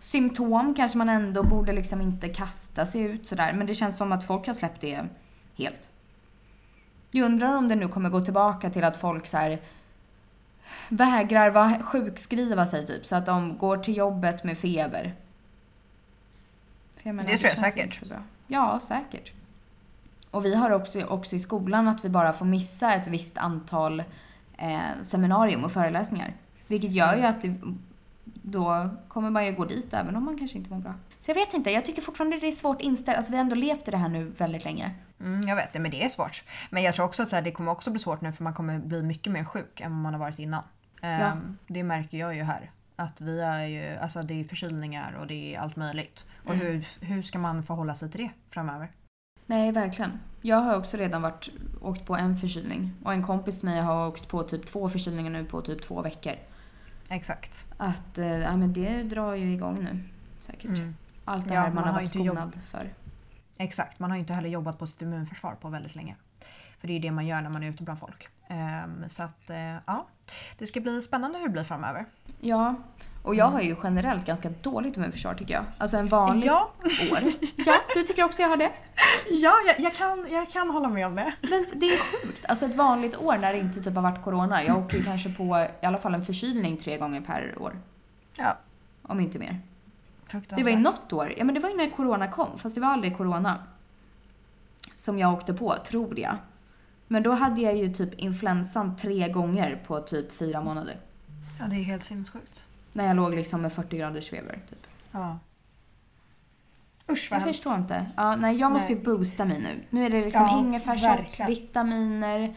symptom 0.00 0.74
kanske 0.74 0.98
man 0.98 1.08
ändå 1.08 1.42
borde 1.42 1.72
liksom 1.72 2.00
inte 2.00 2.28
kasta 2.28 2.86
sig 2.86 3.00
ut 3.00 3.28
sådär. 3.28 3.52
Men 3.52 3.66
det 3.66 3.74
känns 3.74 3.96
som 3.96 4.12
att 4.12 4.24
folk 4.24 4.46
har 4.46 4.54
släppt 4.54 4.80
det 4.80 5.04
helt. 5.56 5.90
Jag 7.10 7.24
undrar 7.24 7.56
om 7.56 7.68
det 7.68 7.74
nu 7.74 7.88
kommer 7.88 8.10
gå 8.10 8.20
tillbaka 8.20 8.70
till 8.70 8.84
att 8.84 8.96
folk 8.96 9.26
så 9.26 9.36
här 9.36 9.60
vägrar 10.88 11.50
vara 11.50 11.82
sjukskriva 11.82 12.66
sig 12.66 12.86
typ. 12.86 13.06
Så 13.06 13.16
att 13.16 13.26
de 13.26 13.58
går 13.58 13.76
till 13.76 13.96
jobbet 13.96 14.44
med 14.44 14.58
feber. 14.58 15.14
Menar, 17.02 17.24
Det 17.24 17.36
tror 17.36 17.48
jag 17.48 17.58
säkert. 17.58 18.02
Ja, 18.46 18.80
säkert. 18.82 19.32
Och 20.30 20.44
vi 20.44 20.54
har 20.54 20.70
också, 20.70 21.04
också 21.04 21.36
i 21.36 21.40
skolan 21.40 21.88
att 21.88 22.04
vi 22.04 22.08
bara 22.08 22.32
får 22.32 22.46
missa 22.46 22.94
ett 22.94 23.06
visst 23.06 23.38
antal 23.38 24.02
eh, 24.60 25.02
seminarium 25.02 25.64
och 25.64 25.72
föreläsningar. 25.72 26.34
Vilket 26.66 26.90
gör 26.90 27.16
ju 27.16 27.22
att 27.22 27.42
det, 27.42 27.54
då 28.24 28.90
kommer 29.08 29.30
man 29.30 29.46
ju 29.46 29.52
gå 29.52 29.64
dit 29.64 29.94
även 29.94 30.16
om 30.16 30.24
man 30.24 30.38
kanske 30.38 30.58
inte 30.58 30.70
mår 30.70 30.78
bra. 30.80 30.94
Så 31.20 31.30
jag 31.30 31.34
vet 31.34 31.54
inte, 31.54 31.70
jag 31.70 31.84
tycker 31.84 32.02
fortfarande 32.02 32.38
det 32.38 32.46
är 32.48 32.52
svårt 32.52 32.80
inställt. 32.80 33.16
Alltså 33.18 33.32
vi 33.32 33.36
har 33.36 33.44
ändå 33.44 33.54
levt 33.56 33.88
i 33.88 33.90
det 33.90 33.96
här 33.96 34.08
nu 34.08 34.24
väldigt 34.38 34.64
länge. 34.64 34.90
Mm, 35.20 35.48
jag 35.48 35.56
vet 35.56 35.72
det, 35.72 35.78
men 35.78 35.90
det 35.90 36.04
är 36.04 36.08
svårt. 36.08 36.44
Men 36.70 36.82
jag 36.82 36.94
tror 36.94 37.06
också 37.06 37.22
att 37.22 37.44
det 37.44 37.52
kommer 37.52 37.72
också 37.72 37.90
bli 37.90 37.98
svårt 37.98 38.20
nu 38.20 38.32
för 38.32 38.44
man 38.44 38.54
kommer 38.54 38.78
bli 38.78 39.02
mycket 39.02 39.32
mer 39.32 39.44
sjuk 39.44 39.80
än 39.80 39.90
vad 39.92 40.00
man 40.02 40.12
har 40.14 40.20
varit 40.20 40.38
innan. 40.38 40.62
Ehm, 41.02 41.20
Ja. 41.20 41.32
Det 41.66 41.82
märker 41.82 42.18
jag 42.18 42.36
ju 42.36 42.42
här. 42.42 42.70
Att 42.96 43.20
vi 43.20 43.40
är 43.40 43.64
ju, 43.66 43.96
alltså 43.96 44.22
det 44.22 44.40
är 44.40 44.44
förkylningar 44.44 45.12
och 45.20 45.26
det 45.26 45.54
är 45.54 45.60
allt 45.60 45.76
möjligt. 45.76 46.26
Och 46.44 46.54
Mm. 46.54 46.66
hur, 46.66 46.86
hur 47.06 47.22
ska 47.22 47.38
man 47.38 47.62
förhålla 47.62 47.94
sig 47.94 48.10
till 48.10 48.20
det 48.20 48.30
framöver? 48.50 48.88
Nej, 49.50 49.72
verkligen. 49.72 50.20
Jag 50.40 50.56
har 50.56 50.76
också 50.76 50.96
redan 50.96 51.22
varit, 51.22 51.48
åkt 51.80 52.06
på 52.06 52.16
en 52.16 52.36
förkylning. 52.36 52.92
Och 53.04 53.12
en 53.12 53.22
kompis 53.22 53.58
till 53.58 53.68
mig 53.68 53.80
har 53.80 54.08
åkt 54.08 54.28
på 54.28 54.42
typ 54.42 54.66
två 54.66 54.88
förkylningar 54.88 55.30
nu 55.30 55.44
på 55.44 55.62
typ 55.62 55.82
två 55.82 56.02
veckor. 56.02 56.32
Exakt. 57.08 57.66
Att 57.76 58.18
eh, 58.18 58.26
ja, 58.26 58.56
men 58.56 58.72
det 58.72 59.02
drar 59.02 59.34
ju 59.34 59.52
igång 59.52 59.84
nu. 59.84 60.02
Säkert. 60.40 60.78
Mm. 60.78 60.96
Allt 61.24 61.48
det 61.48 61.54
Ja, 61.54 61.60
här 61.60 61.66
man, 61.66 61.74
man 61.74 61.84
har 61.84 61.92
varit 61.92 62.10
skonad 62.10 62.58
för. 62.70 62.94
Exakt, 63.56 63.98
man 63.98 64.10
har 64.10 64.16
ju 64.16 64.20
inte 64.20 64.32
heller 64.32 64.48
jobbat 64.48 64.78
på 64.78 64.86
sitt 64.86 65.02
immunförsvar 65.02 65.54
på 65.54 65.68
väldigt 65.68 65.94
länge. 65.94 66.16
För 66.78 66.86
det 66.86 66.92
är 66.92 66.94
ju 66.94 67.00
det 67.00 67.10
man 67.10 67.26
gör 67.26 67.40
när 67.40 67.50
man 67.50 67.62
är 67.62 67.68
ute 67.68 67.82
bland 67.82 68.00
folk. 68.00 68.28
Ehm, 68.48 69.04
så 69.08 69.22
att 69.22 69.50
eh, 69.50 69.76
ja, 69.86 70.06
det 70.58 70.66
ska 70.66 70.80
bli 70.80 71.02
spännande 71.02 71.38
hur 71.38 71.46
det 71.46 71.52
blir 71.52 71.64
framöver. 71.64 72.06
Ja, 72.40 72.74
och 73.22 73.34
jag 73.34 73.44
har 73.46 73.60
ju 73.60 73.76
generellt 73.82 74.26
ganska 74.26 74.50
dåligt 74.62 74.96
immunförsvar 74.96 75.34
tycker 75.34 75.54
jag. 75.54 75.64
Alltså 75.78 75.96
en 75.96 76.06
vanligt 76.06 76.46
Ja. 76.46 76.70
år. 76.82 77.18
Ja, 77.56 77.74
du 77.94 78.02
tycker 78.02 78.24
också 78.24 78.42
jag 78.42 78.48
har 78.48 78.56
det? 78.56 78.70
Ja, 79.30 79.52
jag, 79.66 79.80
jag, 79.80 79.94
kan, 79.94 80.26
jag 80.30 80.50
kan 80.50 80.70
hålla 80.70 80.88
med 80.88 81.06
om 81.06 81.14
det. 81.14 81.32
Men 81.40 81.66
det 81.80 81.86
är 81.86 81.98
sjukt. 81.98 82.44
Alltså 82.48 82.66
ett 82.66 82.74
vanligt 82.76 83.16
år 83.16 83.36
när 83.38 83.52
det 83.52 83.58
inte 83.58 83.80
typ 83.82 83.94
har 83.94 84.02
varit 84.02 84.24
corona. 84.24 84.64
Jag 84.64 84.78
åker 84.78 84.96
ju 84.98 85.04
kanske 85.04 85.28
på 85.32 85.66
i 85.82 85.86
alla 85.86 85.98
fall 85.98 86.14
en 86.14 86.24
förkylning 86.24 86.76
tre 86.76 86.98
gånger 86.98 87.20
per 87.20 87.54
år. 87.62 87.76
Ja, 88.36 88.56
Om 89.02 89.20
inte 89.20 89.38
mer. 89.38 89.60
Det 90.48 90.62
var 90.62 90.70
ju 90.70 90.76
något 90.76 91.12
år, 91.12 91.34
ja 91.36 91.44
men 91.44 91.54
det 91.54 91.60
var 91.60 91.68
ju 91.70 91.76
när 91.76 91.90
corona 91.90 92.28
kom, 92.28 92.58
fast 92.58 92.74
det 92.74 92.80
var 92.80 92.88
aldrig 92.88 93.16
corona. 93.16 93.58
Som 94.96 95.18
jag 95.18 95.34
åkte 95.34 95.54
på, 95.54 95.76
tror 95.86 96.18
jag. 96.18 96.36
Men 97.08 97.22
då 97.22 97.32
hade 97.32 97.60
jag 97.60 97.76
ju 97.76 97.92
typ 97.94 98.14
influensan 98.14 98.96
tre 98.96 99.28
gånger 99.28 99.82
på 99.86 100.00
typ 100.00 100.32
fyra 100.32 100.60
månader. 100.60 100.96
Ja, 101.58 101.64
det 101.66 101.76
är 101.76 101.82
helt 101.82 102.04
sinnessjukt. 102.04 102.64
När 102.92 103.06
jag 103.06 103.16
låg 103.16 103.34
liksom 103.34 103.62
med 103.62 103.72
40 103.72 103.96
graders 103.98 104.30
feber. 104.30 104.58
Typ. 104.70 104.86
Ja. 105.12 105.38
Usch 107.12 107.28
vad 107.30 107.40
Jag 107.40 107.44
hemskt. 107.44 107.58
förstår 107.62 107.78
inte. 107.78 108.06
Ja, 108.16 108.36
nej, 108.36 108.56
jag 108.56 108.72
måste 108.72 108.88
ju 108.92 108.94
Nej. 108.98 109.04
boosta 109.04 109.44
mig 109.44 109.60
nu. 109.60 109.80
Nu 109.90 110.06
är 110.06 110.10
det 110.10 110.24
liksom 110.24 110.42
Ja, 110.42 110.58
ingefärsshots, 110.58 111.40
verkligen. 111.40 111.48
vitaminer, 111.50 112.54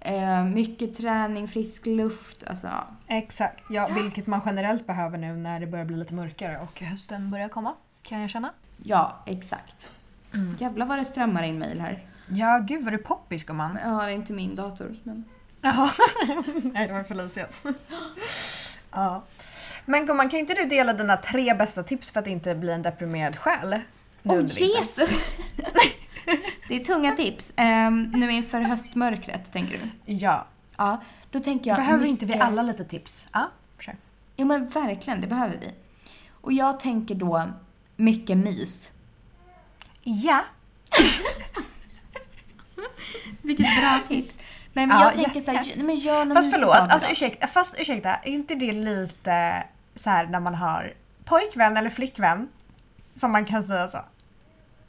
eh, 0.00 0.44
mycket 0.44 0.96
träning, 0.96 1.48
frisk 1.48 1.86
luft. 1.86 2.44
Alltså. 2.46 2.68
Exakt, 3.06 3.64
ja, 3.70 3.88
vilket 3.94 4.26
man 4.26 4.40
generellt 4.46 4.86
behöver 4.86 5.18
nu 5.18 5.36
när 5.36 5.60
det 5.60 5.66
börjar 5.66 5.84
bli 5.84 5.96
lite 5.96 6.14
mörkare 6.14 6.58
och 6.58 6.80
hösten 6.80 7.30
börjar 7.30 7.48
komma. 7.48 7.74
Kan 8.02 8.20
jag 8.20 8.30
känna. 8.30 8.50
ja, 8.82 9.22
exakt. 9.26 9.90
Mm. 10.34 10.56
Jävlar 10.60 10.86
vad 10.86 10.98
det 10.98 11.04
strömmar 11.04 11.42
in 11.42 11.58
mail 11.58 11.80
här. 11.80 12.02
Ja, 12.28 12.58
gud 12.58 12.84
vad 12.84 12.92
du 12.92 12.98
poppis 12.98 13.44
gumman. 13.44 13.78
Ja, 13.84 13.90
det 13.90 14.10
är 14.12 14.14
inte 14.14 14.32
min 14.32 14.56
dator. 14.56 14.94
Men... 15.02 15.24
Jaha. 15.60 15.90
Nej, 16.62 16.86
det 16.88 16.92
var 16.92 17.02
Felicias. 17.02 17.64
ja. 18.90 19.22
Men 19.84 20.06
gumman, 20.06 20.28
kan 20.28 20.38
inte 20.40 20.54
du 20.54 20.64
dela 20.64 20.92
dina 20.92 21.16
tre 21.16 21.54
bästa 21.54 21.82
tips 21.82 22.10
för 22.10 22.20
att 22.20 22.26
inte 22.26 22.54
bli 22.54 22.72
en 22.72 22.82
deprimerad 22.82 23.38
själ? 23.38 23.80
Åh 24.22 24.36
vintern? 24.36 24.66
Jesus! 24.68 25.10
det 26.68 26.76
är 26.76 26.84
tunga 26.84 27.12
tips. 27.16 27.52
Um, 27.56 28.02
nu 28.02 28.32
inför 28.32 28.60
höstmörkret, 28.60 29.52
tänker 29.52 29.78
du? 29.78 30.14
Ja. 30.14 30.46
Ja, 30.76 31.02
då 31.30 31.40
tänker 31.40 31.70
jag... 31.70 31.78
Behöver 31.78 32.06
inte 32.06 32.26
vi 32.26 32.32
mycket- 32.32 32.46
alla 32.48 32.62
lite 32.62 32.84
tips? 32.84 33.28
Ja, 33.32 33.50
kör. 33.80 33.96
Jo 34.36 34.46
men 34.46 34.68
verkligen, 34.68 35.20
det 35.20 35.26
behöver 35.26 35.56
vi. 35.60 35.70
Och 36.40 36.52
jag 36.52 36.80
tänker 36.80 37.14
då 37.14 37.52
mycket 37.96 38.36
mys. 38.38 38.90
Ja. 40.02 40.44
Vilket 43.42 43.66
bra 43.80 44.00
tips. 44.08 44.38
Nej 44.72 44.86
men 44.86 44.98
Ja, 44.98 45.04
jag 45.04 45.14
tänker 45.14 45.40
jätte. 45.52 45.64
såhär, 45.64 45.82
men 45.82 45.96
gör 45.96 46.24
något 46.24 46.36
Fast 46.36 46.52
förlåt, 46.52 46.76
alltså 46.76 47.10
ursäkta, 47.10 47.46
fast 47.46 47.74
ursäkta, 47.78 48.14
är 48.14 48.30
inte 48.30 48.54
det 48.54 48.72
lite 48.72 49.64
så 49.96 50.10
här 50.10 50.26
när 50.26 50.40
man 50.40 50.54
har 50.54 50.92
pojkvän 51.24 51.76
eller 51.76 51.90
flickvän? 51.90 52.48
Som 53.14 53.32
man 53.32 53.44
kan 53.44 53.62
säga 53.64 53.88
så? 53.88 53.98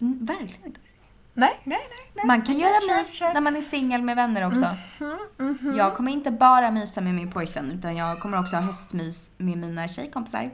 Mm, 0.01 0.25
verkligen 0.25 0.65
inte. 0.65 0.79
Nej, 1.33 1.59
nej, 1.63 1.77
nej. 1.89 2.11
nej. 2.15 2.25
Man 2.25 2.41
kan 2.41 2.57
göra 2.59 2.81
Kör, 2.81 2.97
mys 2.97 3.13
kör. 3.13 3.33
när 3.33 3.41
man 3.41 3.55
är 3.55 3.61
singel 3.61 4.01
med 4.01 4.15
vänner 4.15 4.47
också. 4.47 4.75
Mhm. 5.37 5.75
Jag 5.77 5.95
kommer 5.95 6.11
inte 6.11 6.31
bara 6.31 6.71
mysa 6.71 7.01
med 7.01 7.13
min 7.13 7.31
pojkvän 7.31 7.71
utan 7.71 7.95
jag 7.95 8.19
kommer 8.19 8.39
också 8.39 8.55
ha 8.55 8.63
höstmys 8.63 9.31
med 9.37 9.57
mina 9.57 9.87
tjejkompisar. 9.87 10.49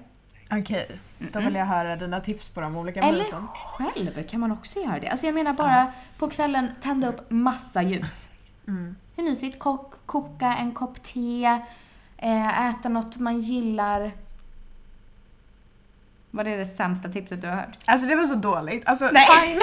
Okej, 0.51 0.87
då 1.17 1.39
vill 1.39 1.55
jag 1.55 1.65
höra 1.65 1.95
dina 1.95 2.19
tips 2.19 2.49
på 2.49 2.61
de 2.61 2.75
olika 2.77 2.99
Eller 3.01 3.19
mysen. 3.19 3.47
själv 3.47 4.27
kan 4.27 4.39
man 4.39 4.51
också 4.51 4.79
göra 4.79 4.99
det. 4.99 5.07
Alltså 5.07 5.25
jag 5.25 5.35
menar 5.35 5.53
bara 5.53 5.91
på 6.17 6.29
kvällen 6.29 6.69
tända 6.81 7.07
upp 7.09 7.31
massa 7.31 7.81
ljus. 7.81 8.25
Mm. 8.67 8.95
Hur 9.15 9.23
mysigt? 9.23 9.59
Ko- 9.59 9.93
koka 10.05 10.55
en 10.59 10.71
kopp 10.71 11.03
te, 11.03 11.45
eh, 12.17 12.69
äta 12.69 12.89
något 12.89 13.17
man 13.17 13.39
gillar. 13.39 14.11
Vad 16.31 16.47
är 16.47 16.57
det 16.57 16.65
sämsta 16.65 17.09
tipset 17.09 17.41
du 17.41 17.47
har 17.47 17.55
hört? 17.55 17.77
Alltså 17.85 18.07
det 18.07 18.15
var 18.15 18.25
så 18.25 18.35
dåligt. 18.35 18.87
Alltså 18.87 19.09
Nej. 19.13 19.27
fine. 19.47 19.61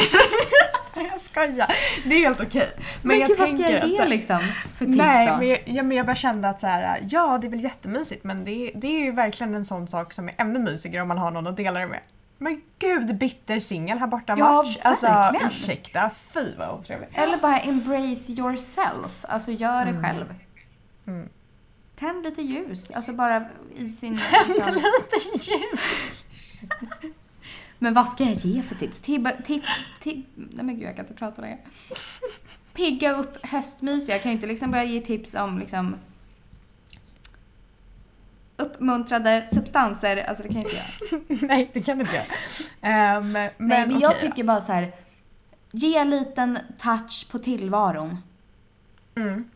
jag 1.13 1.21
skojar. 1.21 1.67
Det 2.05 2.15
är 2.15 2.19
helt 2.19 2.41
okej. 2.41 2.71
Men, 3.03 3.19
jag 3.19 3.29
gud, 3.29 3.39
vad 3.39 3.49
ska 3.49 3.57
jag 3.57 3.67
tänker 3.81 3.87
ge 3.87 4.01
att- 4.01 4.09
liksom 4.09 4.39
för 4.77 4.85
tips 4.85 4.97
Nej, 4.99 5.27
då? 5.27 5.37
men 5.37 5.49
jag, 5.49 5.59
ja, 5.67 5.83
men 5.83 5.97
jag 5.97 6.07
bara 6.07 6.17
kände 6.17 6.49
att 6.49 6.61
så 6.61 6.67
här, 6.67 6.99
ja 7.11 7.39
det 7.41 7.47
är 7.47 7.51
väl 7.51 7.65
jättemysigt 7.65 8.25
men 8.25 8.45
det, 8.45 8.71
det 8.75 8.87
är 8.87 9.05
ju 9.05 9.13
verkligen 9.13 9.55
en 9.55 9.65
sån 9.65 9.89
sak 9.89 10.13
som 10.13 10.29
är 10.29 10.35
ännu 10.39 10.59
mysigare 10.59 11.03
om 11.03 11.09
man 11.09 11.19
har 11.19 11.31
någon 11.31 11.47
att 11.47 11.57
dela 11.57 11.81
det 11.81 11.87
med. 11.87 12.01
Men 12.39 12.63
gud, 12.79 13.19
bitter 13.19 13.61
singel 13.61 13.99
här 13.99 14.07
borta 14.07 14.35
Ja, 14.39 14.53
match. 14.53 14.77
Alltså 14.83 15.07
verkligen. 15.07 15.47
ursäkta, 15.49 16.11
fy 16.35 16.55
vad 16.59 16.71
otrevligt. 16.79 17.11
Eller 17.19 17.37
bara 17.37 17.59
embrace 17.59 18.33
yourself. 18.33 19.25
Alltså 19.29 19.51
gör 19.51 19.85
det 19.85 20.03
själv. 20.03 20.35
Mm. 21.07 21.29
Tänd 21.99 22.25
lite 22.25 22.43
ljus. 22.43 22.91
Alltså 22.91 23.13
bara 23.13 23.45
i 23.77 23.89
sin... 23.89 24.19
Tänd 24.19 24.49
liksom- 24.55 24.75
lite 24.75 25.51
ljus. 25.51 26.25
Men 27.79 27.95
vad 27.95 28.09
ska 28.09 28.25
jag 28.25 28.35
ge 28.35 28.63
för 28.63 28.75
tips? 28.75 29.01
Tibba, 29.01 29.33
tip, 29.45 29.63
tip, 30.01 30.27
nej 30.35 30.65
men 30.65 30.79
gud 30.79 30.89
jag 30.89 30.97
kan 30.97 31.05
inte 31.05 31.19
prata 31.19 31.43
längre. 31.43 31.59
Pigga 32.75 33.13
upp 33.13 33.47
höstmys. 33.47 34.09
Jag 34.09 34.23
kan 34.23 34.31
ju 34.31 34.37
inte 34.37 34.47
liksom 34.47 34.71
börja 34.71 34.85
ge 34.85 35.01
tips 35.01 35.35
om 35.35 35.59
liksom 35.59 35.97
uppmuntrade 38.57 39.47
substanser. 39.53 40.25
Alltså 40.29 40.43
det 40.43 40.49
kan 40.49 40.63
jag 40.63 40.65
inte 40.65 40.77
göra. 40.77 41.23
Nej, 41.49 41.71
det 41.73 41.83
kan 41.83 41.99
du 41.99 42.05
inte 42.05 42.17
göra. 42.17 42.27
Ehm, 42.81 43.33
men 43.33 43.51
Nej 43.59 43.87
men 43.87 44.01
jag 44.01 44.11
okej. 44.11 44.29
tycker 44.29 44.45
bara 44.45 44.61
så 44.61 44.73
här. 44.73 44.93
Ge 45.71 45.97
en 45.97 46.11
liten 46.11 46.59
touch 46.79 47.29
på 47.31 47.39
tillvaron. 47.39 48.19
Mm. 49.15 49.51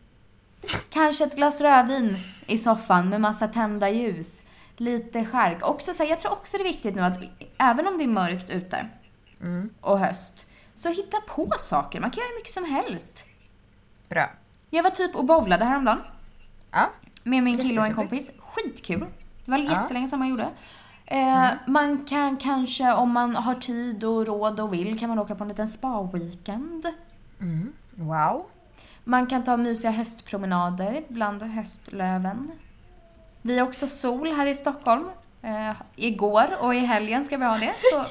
Kanske 0.89 1.23
ett 1.23 1.35
glas 1.35 1.61
rödvin 1.61 2.17
i 2.47 2.57
soffan 2.57 3.09
med 3.09 3.21
massa 3.21 3.47
tända 3.47 3.89
ljus. 3.89 4.42
Lite 4.77 5.25
skärk. 5.25 5.67
Också 5.67 5.93
så 5.93 6.03
här, 6.03 6.09
jag 6.09 6.19
tror 6.19 6.31
också 6.31 6.57
det 6.57 6.63
är 6.63 6.67
viktigt 6.67 6.95
nu 6.95 7.01
att 7.01 7.17
även 7.57 7.87
om 7.87 7.97
det 7.97 8.03
är 8.03 8.07
mörkt 8.07 8.49
ute 8.51 8.87
Mm. 9.41 9.69
och 9.81 9.99
höst, 9.99 10.45
så 10.75 10.89
hitta 10.89 11.17
på 11.27 11.47
saker. 11.59 11.99
Man 11.99 12.11
kan 12.11 12.17
göra 12.21 12.27
hur 12.29 12.35
mycket 12.39 12.53
som 12.53 12.65
helst. 12.65 13.23
Bra. 14.09 14.29
Jag 14.69 14.83
var 14.83 14.89
typ 14.89 15.15
och 15.15 15.25
bowlade 15.25 15.65
häromdagen 15.65 16.01
Ja. 16.71 16.89
med 17.23 17.43
min 17.43 17.57
kille 17.57 17.81
och 17.81 17.87
en 17.87 17.95
kompis. 17.95 18.29
Skitkul. 18.39 19.05
Det 19.45 19.51
var 19.51 19.57
Ja. 19.57 19.63
Mm. 19.65 19.81
jättelänge 19.81 20.07
sedan 20.07 20.19
man 20.19 20.27
gjorde. 20.27 20.49
Eh, 21.05 21.47
Man 21.67 22.05
kan 22.05 22.37
kanske, 22.37 22.93
om 22.93 23.11
man 23.11 23.35
har 23.35 23.55
tid 23.55 24.03
och 24.03 24.27
råd 24.27 24.59
och 24.59 24.73
vill, 24.73 24.99
kan 24.99 25.09
man 25.09 25.19
åka 25.19 25.35
på 25.35 25.43
en 25.43 25.47
liten 25.49 25.67
spa-weekend. 25.69 26.85
Mm. 27.41 27.73
Wow. 27.95 28.45
Man 29.03 29.27
kan 29.27 29.43
ta 29.43 29.57
mysiga 29.57 29.91
höstpromenader 29.91 31.03
bland 31.07 31.43
höstlöven. 31.43 32.51
Vi 33.45 33.59
har 33.59 33.67
också 33.67 33.87
sol 33.87 34.31
här 34.31 34.45
i 34.47 34.55
Stockholm. 34.55 35.09
Eh, 35.41 35.71
igår 35.95 36.57
och 36.59 36.75
i 36.75 36.79
helgen 36.79 37.25
ska 37.25 37.37
vi 37.37 37.45
ha 37.45 37.57
det. 37.57 37.73
Så 37.91 38.05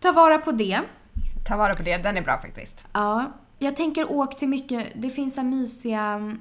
ta 0.00 0.12
vara 0.12 0.38
på 0.38 0.52
det. 0.52 0.80
Ta 1.48 1.56
vara 1.56 1.74
på 1.74 1.82
det, 1.82 1.96
den 1.96 2.16
är 2.16 2.22
bra 2.22 2.38
faktiskt. 2.38 2.84
Ja, 2.92 3.32
jag 3.58 3.76
tänker 3.76 4.12
åk 4.12 4.36
till 4.36 4.48
mycket, 4.48 4.86
det 4.94 5.10
finns 5.10 5.34
så 5.34 5.42
mysiga 5.42 6.02
mm, 6.02 6.40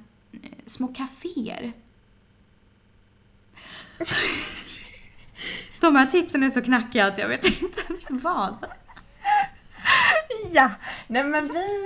små 0.66 0.88
kaféer. 0.88 1.74
De 5.80 5.96
här 5.96 6.06
tipsen 6.06 6.44
är 6.44 6.50
så 6.50 6.62
knackiga 6.62 7.08
att 7.08 7.18
jag 7.18 7.28
vet 7.28 7.46
inte 7.46 7.82
ens 7.82 8.24
vad. 8.24 8.66
Ja, 10.52 10.72
nej 11.08 11.24
men 11.24 11.44
vi, 11.44 11.86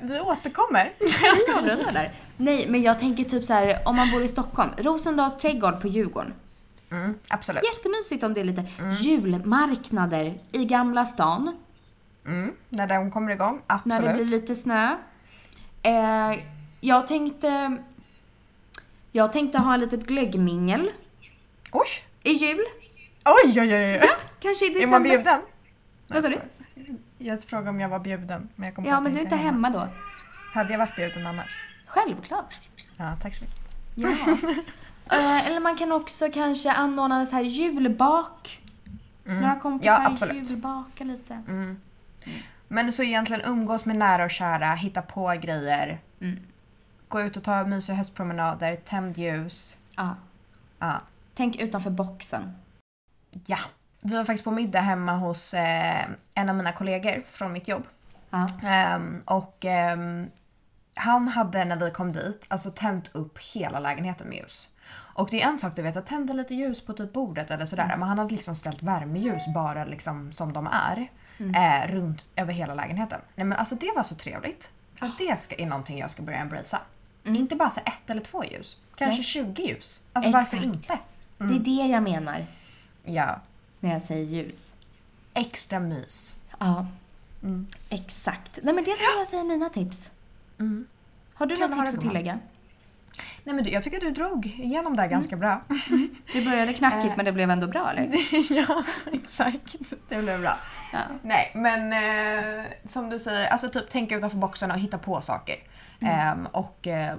eh, 0.00 0.08
vi 0.08 0.20
återkommer. 0.20 0.92
Jag 1.22 1.36
ska 1.36 1.58
avrunda 1.58 1.90
där. 1.92 2.12
Nej, 2.36 2.66
men 2.68 2.82
jag 2.82 2.98
tänker 2.98 3.24
typ 3.24 3.44
så 3.44 3.52
här, 3.54 3.78
om 3.84 3.96
man 3.96 4.10
bor 4.10 4.22
i 4.22 4.28
Stockholm, 4.28 4.70
Rosendals 4.78 5.38
trädgård 5.38 5.80
på 5.80 5.88
Djurgården. 5.88 6.34
Mm, 6.90 7.14
absolut. 7.28 7.62
Jättemysigt 7.76 8.24
om 8.24 8.34
det 8.34 8.40
är 8.40 8.44
lite 8.44 8.64
julmarknader 9.00 10.38
i 10.52 10.64
Gamla 10.64 11.06
stan. 11.06 11.56
Mm, 12.26 12.52
när 12.68 12.86
de 12.86 13.10
kommer 13.10 13.32
igång, 13.32 13.60
När 13.66 13.74
absolut. 13.76 14.04
det 14.04 14.14
blir 14.14 14.24
lite 14.24 14.54
snö. 14.56 14.88
Eh, 15.82 16.38
jag 16.80 17.06
tänkte... 17.06 17.76
Jag 19.12 19.32
tänkte 19.32 19.58
ha 19.58 19.74
ett 19.74 19.80
litet 19.80 20.06
glöggmingel 20.06 20.90
Oj! 21.72 21.86
i 22.22 22.32
jul. 22.32 22.60
Oj, 23.24 23.60
oj, 23.60 23.74
oj! 23.74 23.98
oj. 24.02 24.08
Kanske 24.40 24.64
i 24.66 24.68
Är 24.68 24.74
december. 24.74 24.90
man 24.98 25.02
bjuden? 25.02 25.40
Vad 26.06 26.22
sa 26.22 26.28
du? 26.28 26.38
Jag 27.18 27.42
frågade 27.42 27.70
om 27.70 27.80
jag 27.80 27.88
var 27.88 27.98
bjuden, 27.98 28.48
men 28.56 28.66
jag 28.66 28.74
kom 28.76 28.84
Ja, 28.84 29.00
men 29.00 29.12
du 29.12 29.18
är 29.18 29.22
inte 29.22 29.36
hemma 29.36 29.70
då. 29.70 29.88
Hade 30.54 30.70
jag 30.72 30.78
varit 30.78 30.96
bjuden 30.96 31.26
annars? 31.26 31.64
Självklart. 31.86 32.58
Ja, 32.96 33.16
tack 33.22 33.34
så 33.34 33.44
mycket. 33.44 33.60
Ja. 33.94 34.36
Eh, 35.10 35.46
eller 35.46 35.60
man 35.60 35.76
kan 35.76 35.92
också 35.92 36.28
kanske 36.32 36.72
anordna 36.72 37.26
så 37.26 37.36
här 37.36 37.42
julbak. 37.42 38.60
Mm. 39.26 39.40
Några 39.40 39.60
kompisar 39.60 39.92
Ja, 39.92 40.06
absolut. 40.06 40.50
julbaka 40.50 41.04
lite. 41.04 41.34
Mm. 41.48 41.80
Men 42.68 42.92
så 42.92 43.02
egentligen 43.02 43.42
umgås 43.42 43.84
med 43.86 43.96
nära 43.96 44.24
och 44.24 44.30
kära, 44.30 44.74
hitta 44.74 45.02
på 45.02 45.34
grejer, 45.42 45.98
Mm. 46.20 46.38
gå 47.08 47.20
ut 47.20 47.36
och 47.36 47.42
ta 47.44 47.64
mysiga 47.64 47.96
höstpromenader, 47.96 48.76
tänd 48.76 49.18
ljus. 49.18 49.78
Ja. 49.96 50.16
Ja. 50.78 51.00
Tänk 51.34 51.56
utanför 51.56 51.90
boxen. 51.90 52.52
ja. 53.46 53.58
Vi 54.00 54.16
var 54.16 54.24
faktiskt 54.24 54.44
på 54.44 54.50
middag 54.50 54.80
hemma 54.80 55.12
hos 55.12 55.54
eh, 55.54 56.04
en 56.34 56.48
av 56.48 56.56
mina 56.56 56.72
kollegor 56.72 57.20
från 57.20 57.52
mitt 57.52 57.68
jobb. 57.68 57.86
Ja. 58.30 58.48
Ehm, 58.62 59.22
och 59.24 59.64
ehm, 59.64 60.26
han 60.94 61.28
hade 61.28 61.64
när 61.64 61.76
vi 61.76 61.90
kom 61.90 62.12
dit 62.12 62.46
alltså 62.48 62.70
tänt 62.70 63.10
upp 63.14 63.38
hela 63.54 63.80
lägenheten 63.80 64.28
med 64.28 64.38
ljus. 64.38 64.68
Och 64.90 65.28
det 65.30 65.42
är 65.42 65.48
en 65.48 65.58
sak 65.58 65.76
du 65.76 65.82
vet 65.82 65.96
att 65.96 66.06
tända 66.06 66.34
lite 66.34 66.54
ljus 66.54 66.80
på 66.80 66.92
typ 66.92 67.12
bordet 67.12 67.50
eller 67.50 67.66
sådär. 67.66 67.86
Men 67.98 68.08
han 68.08 68.18
hade 68.18 68.34
liksom 68.34 68.54
ställt 68.54 68.82
värmeljus 68.82 69.42
bara 69.54 69.84
liksom 69.84 70.32
som 70.32 70.52
de 70.52 70.66
är. 70.66 71.10
Eh, 71.38 71.92
runt 71.92 72.26
över 72.36 72.52
hela 72.52 72.74
lägenheten. 72.74 73.20
Nej 73.34 73.46
men 73.46 73.58
alltså 73.58 73.74
det 73.74 73.92
var 73.96 74.02
så 74.02 74.14
trevligt. 74.14 74.70
Att 74.98 75.18
det 75.18 75.40
ska, 75.40 75.56
är 75.56 75.66
någonting 75.66 75.98
jag 75.98 76.10
ska 76.10 76.22
börja 76.22 76.38
embracea. 76.38 76.80
Inte 77.24 77.56
bara 77.56 77.70
så 77.70 77.80
ett 77.80 78.10
eller 78.10 78.20
två 78.20 78.44
ljus. 78.44 78.76
Kanske 78.96 79.16
Nej. 79.16 79.24
20 79.24 79.62
ljus. 79.62 80.00
Alltså 80.12 80.30
varför 80.30 80.56
Exakt. 80.56 80.74
inte? 80.74 80.98
Det 81.38 81.54
är 81.54 81.58
det 81.58 81.92
jag 81.92 82.02
menar 82.02 82.46
Ja. 83.04 83.40
När 83.80 83.92
jag 83.92 84.02
säger 84.02 84.24
ljus. 84.24 84.66
Extra 85.34 85.80
mys. 85.80 86.36
Ja, 86.58 86.86
Mm. 87.42 87.66
exakt. 87.88 88.58
Nej 88.62 88.74
men 88.74 88.84
det 88.84 88.90
skulle 88.96 89.18
jag 89.18 89.28
säga 89.28 89.44
mina 89.44 89.68
tips. 89.70 90.10
Mm. 90.58 90.86
Har 91.34 91.46
du 91.46 91.56
höra, 91.56 91.68
tips 91.86 91.94
att 91.94 92.00
tillägga? 92.00 92.38
Nej 93.44 93.54
men 93.54 93.64
du, 93.64 93.70
jag 93.70 93.82
tycker 93.82 94.00
du 94.00 94.10
drog 94.10 94.46
igenom 94.46 94.96
det 94.96 95.08
ganska 95.08 95.36
bra. 95.36 95.60
Det 96.32 96.44
började 96.44 96.72
knackigt 96.72 97.04
Eh. 97.10 97.16
men 97.16 97.24
det 97.24 97.32
blev 97.32 97.50
ändå 97.50 97.66
bra 97.66 97.90
eller? 97.90 98.08
ja, 98.54 98.84
exakt. 99.12 99.76
Det 100.08 100.22
blev 100.22 100.40
bra. 100.40 100.56
Ja. 100.92 100.98
Nej, 101.22 101.52
men 101.54 101.92
eh, 101.92 102.64
som 102.88 103.10
du 103.10 103.18
säger, 103.18 103.48
alltså 103.48 103.68
typ 103.68 103.90
tänka 103.90 104.16
utanför 104.16 104.38
boxarna 104.38 104.74
och 104.74 104.80
hitta 104.80 104.98
på 104.98 105.20
saker. 105.20 105.56
Ehm, 106.00 106.46
och 106.46 106.86
eh, 106.86 107.16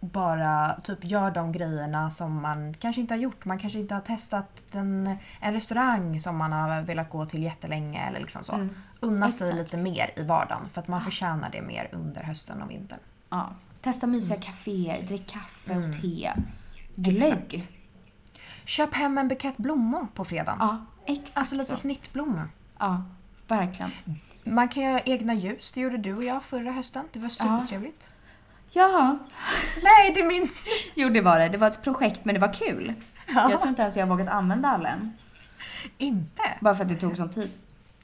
bara 0.00 0.80
typ 0.84 1.04
gör 1.04 1.30
de 1.30 1.52
grejerna 1.52 2.10
som 2.10 2.42
man 2.42 2.74
kanske 2.74 3.00
inte 3.00 3.14
har 3.14 3.18
gjort. 3.18 3.44
Man 3.44 3.58
kanske 3.58 3.78
inte 3.78 3.94
har 3.94 4.00
testat 4.00 4.62
den, 4.70 5.16
en 5.40 5.52
restaurang 5.52 6.20
som 6.20 6.36
man 6.36 6.52
har 6.52 6.82
velat 6.82 7.10
gå 7.10 7.26
till 7.26 7.42
jättelänge 7.42 8.06
eller 8.08 8.20
liksom 8.20 8.42
så. 8.44 8.52
Mm. 8.54 8.70
Unna 9.00 9.32
sig 9.32 9.48
Exakt. 9.48 9.62
lite 9.64 9.76
mer 9.82 10.10
i 10.16 10.22
vardagen 10.24 10.68
för 10.72 10.80
att 10.80 10.88
man 10.88 11.00
förtjänar 11.00 11.50
det 11.50 11.62
mer 11.62 11.88
under 11.92 12.22
hösten 12.22 12.62
och 12.62 12.70
vintern. 12.70 12.98
Ja. 13.30 13.50
Testa 13.80 14.06
mysiga 14.06 14.36
kaféer, 14.40 15.02
drick 15.02 15.26
kaffe 15.30 15.72
Mm. 15.72 15.90
och 15.90 15.96
te. 16.00 16.32
Glögg. 16.94 17.54
Exakt. 17.54 17.72
Köp 18.64 18.94
hem 18.94 19.18
en 19.18 19.28
bukett 19.28 19.56
blommor 19.56 20.06
på 20.14 20.24
fredagen. 20.24 20.58
Ja, 20.60 20.84
exakt 21.06 21.36
Alltså 21.38 21.54
lite 21.56 21.70
så. 21.70 21.76
snittblommor. 21.76 22.48
Ja, 22.78 23.02
verkligen. 23.48 23.90
Man 24.44 24.68
kan 24.68 24.82
göra 24.82 25.00
egna 25.00 25.34
ljus, 25.34 25.72
det 25.72 25.80
gjorde 25.80 25.96
du 25.96 26.14
och 26.16 26.24
jag 26.24 26.42
förra 26.42 26.72
hösten. 26.72 27.04
Det 27.12 27.18
var 27.18 27.28
supertrevligt. 27.28 28.10
Ja. 28.10 28.16
Nej, 29.82 30.12
det 30.14 30.20
är 30.20 30.26
min... 30.26 30.50
Jo, 30.94 31.08
det 31.08 31.20
var 31.20 31.38
det. 31.38 31.48
Det 31.48 31.58
var 31.58 31.66
ett 31.66 31.82
projekt 31.82 32.24
men 32.24 32.34
det 32.34 32.40
var 32.40 32.52
kul. 32.52 32.94
Ja. 33.26 33.50
Jag 33.50 33.60
tror 33.60 33.68
inte 33.68 33.82
ens 33.82 33.96
jag 33.96 34.06
har 34.06 34.16
vågat 34.16 34.28
använda 34.28 34.68
alla 34.68 34.88
än. 34.88 35.12
Inte? 35.98 36.42
Bara 36.60 36.74
för 36.74 36.82
att 36.82 36.88
det 36.88 36.96
tog 36.96 37.16
sån 37.16 37.30
tid. 37.30 37.50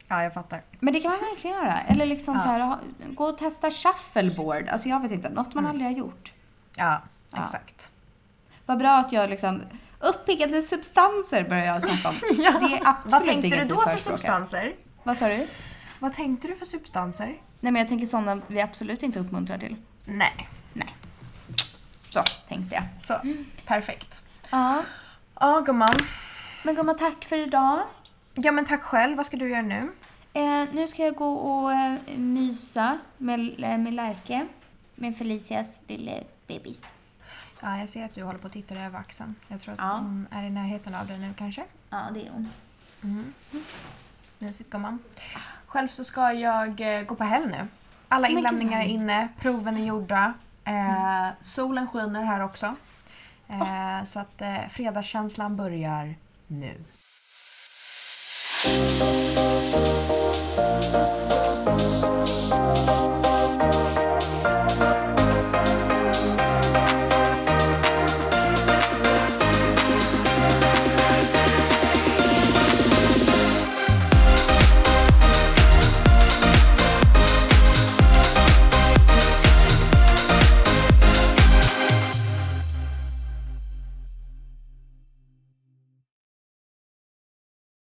Ja, 0.08 0.22
jag 0.22 0.34
fattar. 0.34 0.62
Men 0.80 0.94
det 0.94 1.00
kan 1.00 1.10
man 1.10 1.20
verkligen 1.20 1.56
göra. 1.56 1.78
Eller 1.80 2.06
liksom 2.06 2.34
Ja. 2.34 2.40
så 2.40 2.46
här, 2.46 2.76
gå 3.14 3.24
och 3.24 3.38
testa 3.38 3.70
shuffleboard. 3.70 4.68
Alltså 4.68 4.88
jag 4.88 5.00
vet 5.02 5.10
inte, 5.12 5.28
något 5.28 5.54
man 5.54 5.66
aldrig 5.66 5.86
har 5.86 5.92
gjort. 5.92 6.32
Ja, 6.76 7.02
Ja. 7.32 7.44
exakt. 7.44 7.90
Vad 8.66 8.78
bra 8.78 8.96
att 8.98 9.12
jag 9.12 9.30
liksom... 9.30 9.62
Uppiggande 10.00 10.62
substanser 10.62 11.44
börjar 11.48 11.64
jag 11.64 11.82
snacka 11.88 12.08
om. 12.08 12.14
Ja. 12.42 12.50
Det 12.60 12.74
är 12.76 12.80
absolut 12.88 13.12
Vad 13.12 13.24
tänkte 13.24 13.56
du 13.64 13.64
då 13.68 13.80
för 13.80 13.96
substanser? 13.96 14.74
Vad 15.02 15.16
sa 15.16 15.28
du? 15.28 15.46
Vad 15.98 16.12
tänkte 16.12 16.48
du 16.48 16.54
för 16.54 16.64
substanser? 16.66 17.26
Nej 17.60 17.72
men 17.72 17.76
jag 17.76 17.88
tänker 17.88 18.06
sådana 18.06 18.40
vi 18.46 18.60
absolut 18.60 19.02
inte 19.02 19.18
uppmuntrar 19.20 19.58
till. 19.58 19.76
Nej. 20.06 20.48
Så 21.98 22.22
tänkte 22.48 22.74
jag. 22.74 22.84
Så, 23.00 23.14
perfekt. 23.66 24.22
Ja. 24.50 24.82
Ja, 25.40 25.60
gumman. 25.60 25.96
Men 26.62 26.74
gumman, 26.74 26.96
tack 26.96 27.24
för 27.24 27.36
idag. 27.36 27.82
Ja, 28.34 28.52
men 28.52 28.64
tack 28.64 28.82
själv. 28.82 29.16
Vad 29.16 29.26
ska 29.26 29.36
du 29.36 29.50
göra 29.50 29.62
nu? 29.62 29.92
Eh, 30.32 30.64
nu 30.72 30.88
ska 30.88 31.02
jag 31.02 31.14
gå 31.14 31.34
och 31.34 31.72
eh, 31.72 31.98
mysa 32.16 32.98
med, 33.18 33.40
eh, 33.64 33.78
med 33.78 33.92
Lärke. 33.94 34.46
Med 34.94 35.16
Felicias 35.16 35.80
lilla 35.88 36.12
bebis. 36.46 36.80
Ja, 37.62 37.78
jag 37.78 37.88
ser 37.88 38.04
att 38.04 38.14
du 38.14 38.22
håller 38.22 38.38
på 38.38 38.46
att 38.46 38.52
titta 38.52 38.74
över 38.74 38.98
axeln. 38.98 39.34
Jag 39.48 39.60
tror 39.60 39.74
att 39.74 39.80
Ja. 39.80 39.92
hon 39.96 40.26
är 40.30 40.44
i 40.44 40.50
närheten 40.50 40.94
av 40.94 41.06
dig 41.06 41.18
nu 41.18 41.34
kanske. 41.38 41.64
Ja, 41.90 42.02
det 42.14 42.26
är 42.26 42.30
hon. 42.30 42.50
Mm. 43.02 43.32
Mysigt 44.38 44.70
gumman. 44.70 44.98
Själv 45.66 45.88
så 45.88 46.04
ska 46.04 46.32
jag 46.32 46.80
eh, 46.98 47.02
gå 47.02 47.14
på 47.14 47.24
helg 47.24 47.46
nu. 47.46 47.68
Alla 48.08 48.28
inlämningar 48.28 48.80
är 48.80 48.84
inne, 48.84 49.28
proven 49.40 49.76
är 49.76 49.84
gjorda. 49.84 50.34
Eh, 50.64 51.28
solen 51.42 51.88
skiner 51.88 52.22
här 52.22 52.44
också. 52.44 52.74
Eh, 53.48 53.62
oh. 53.62 54.04
Så 54.04 54.20
att 54.20 54.42
eh, 54.42 54.66
fredagskänslan 54.68 55.56
börjar 55.56 56.14
nu. 56.46 56.74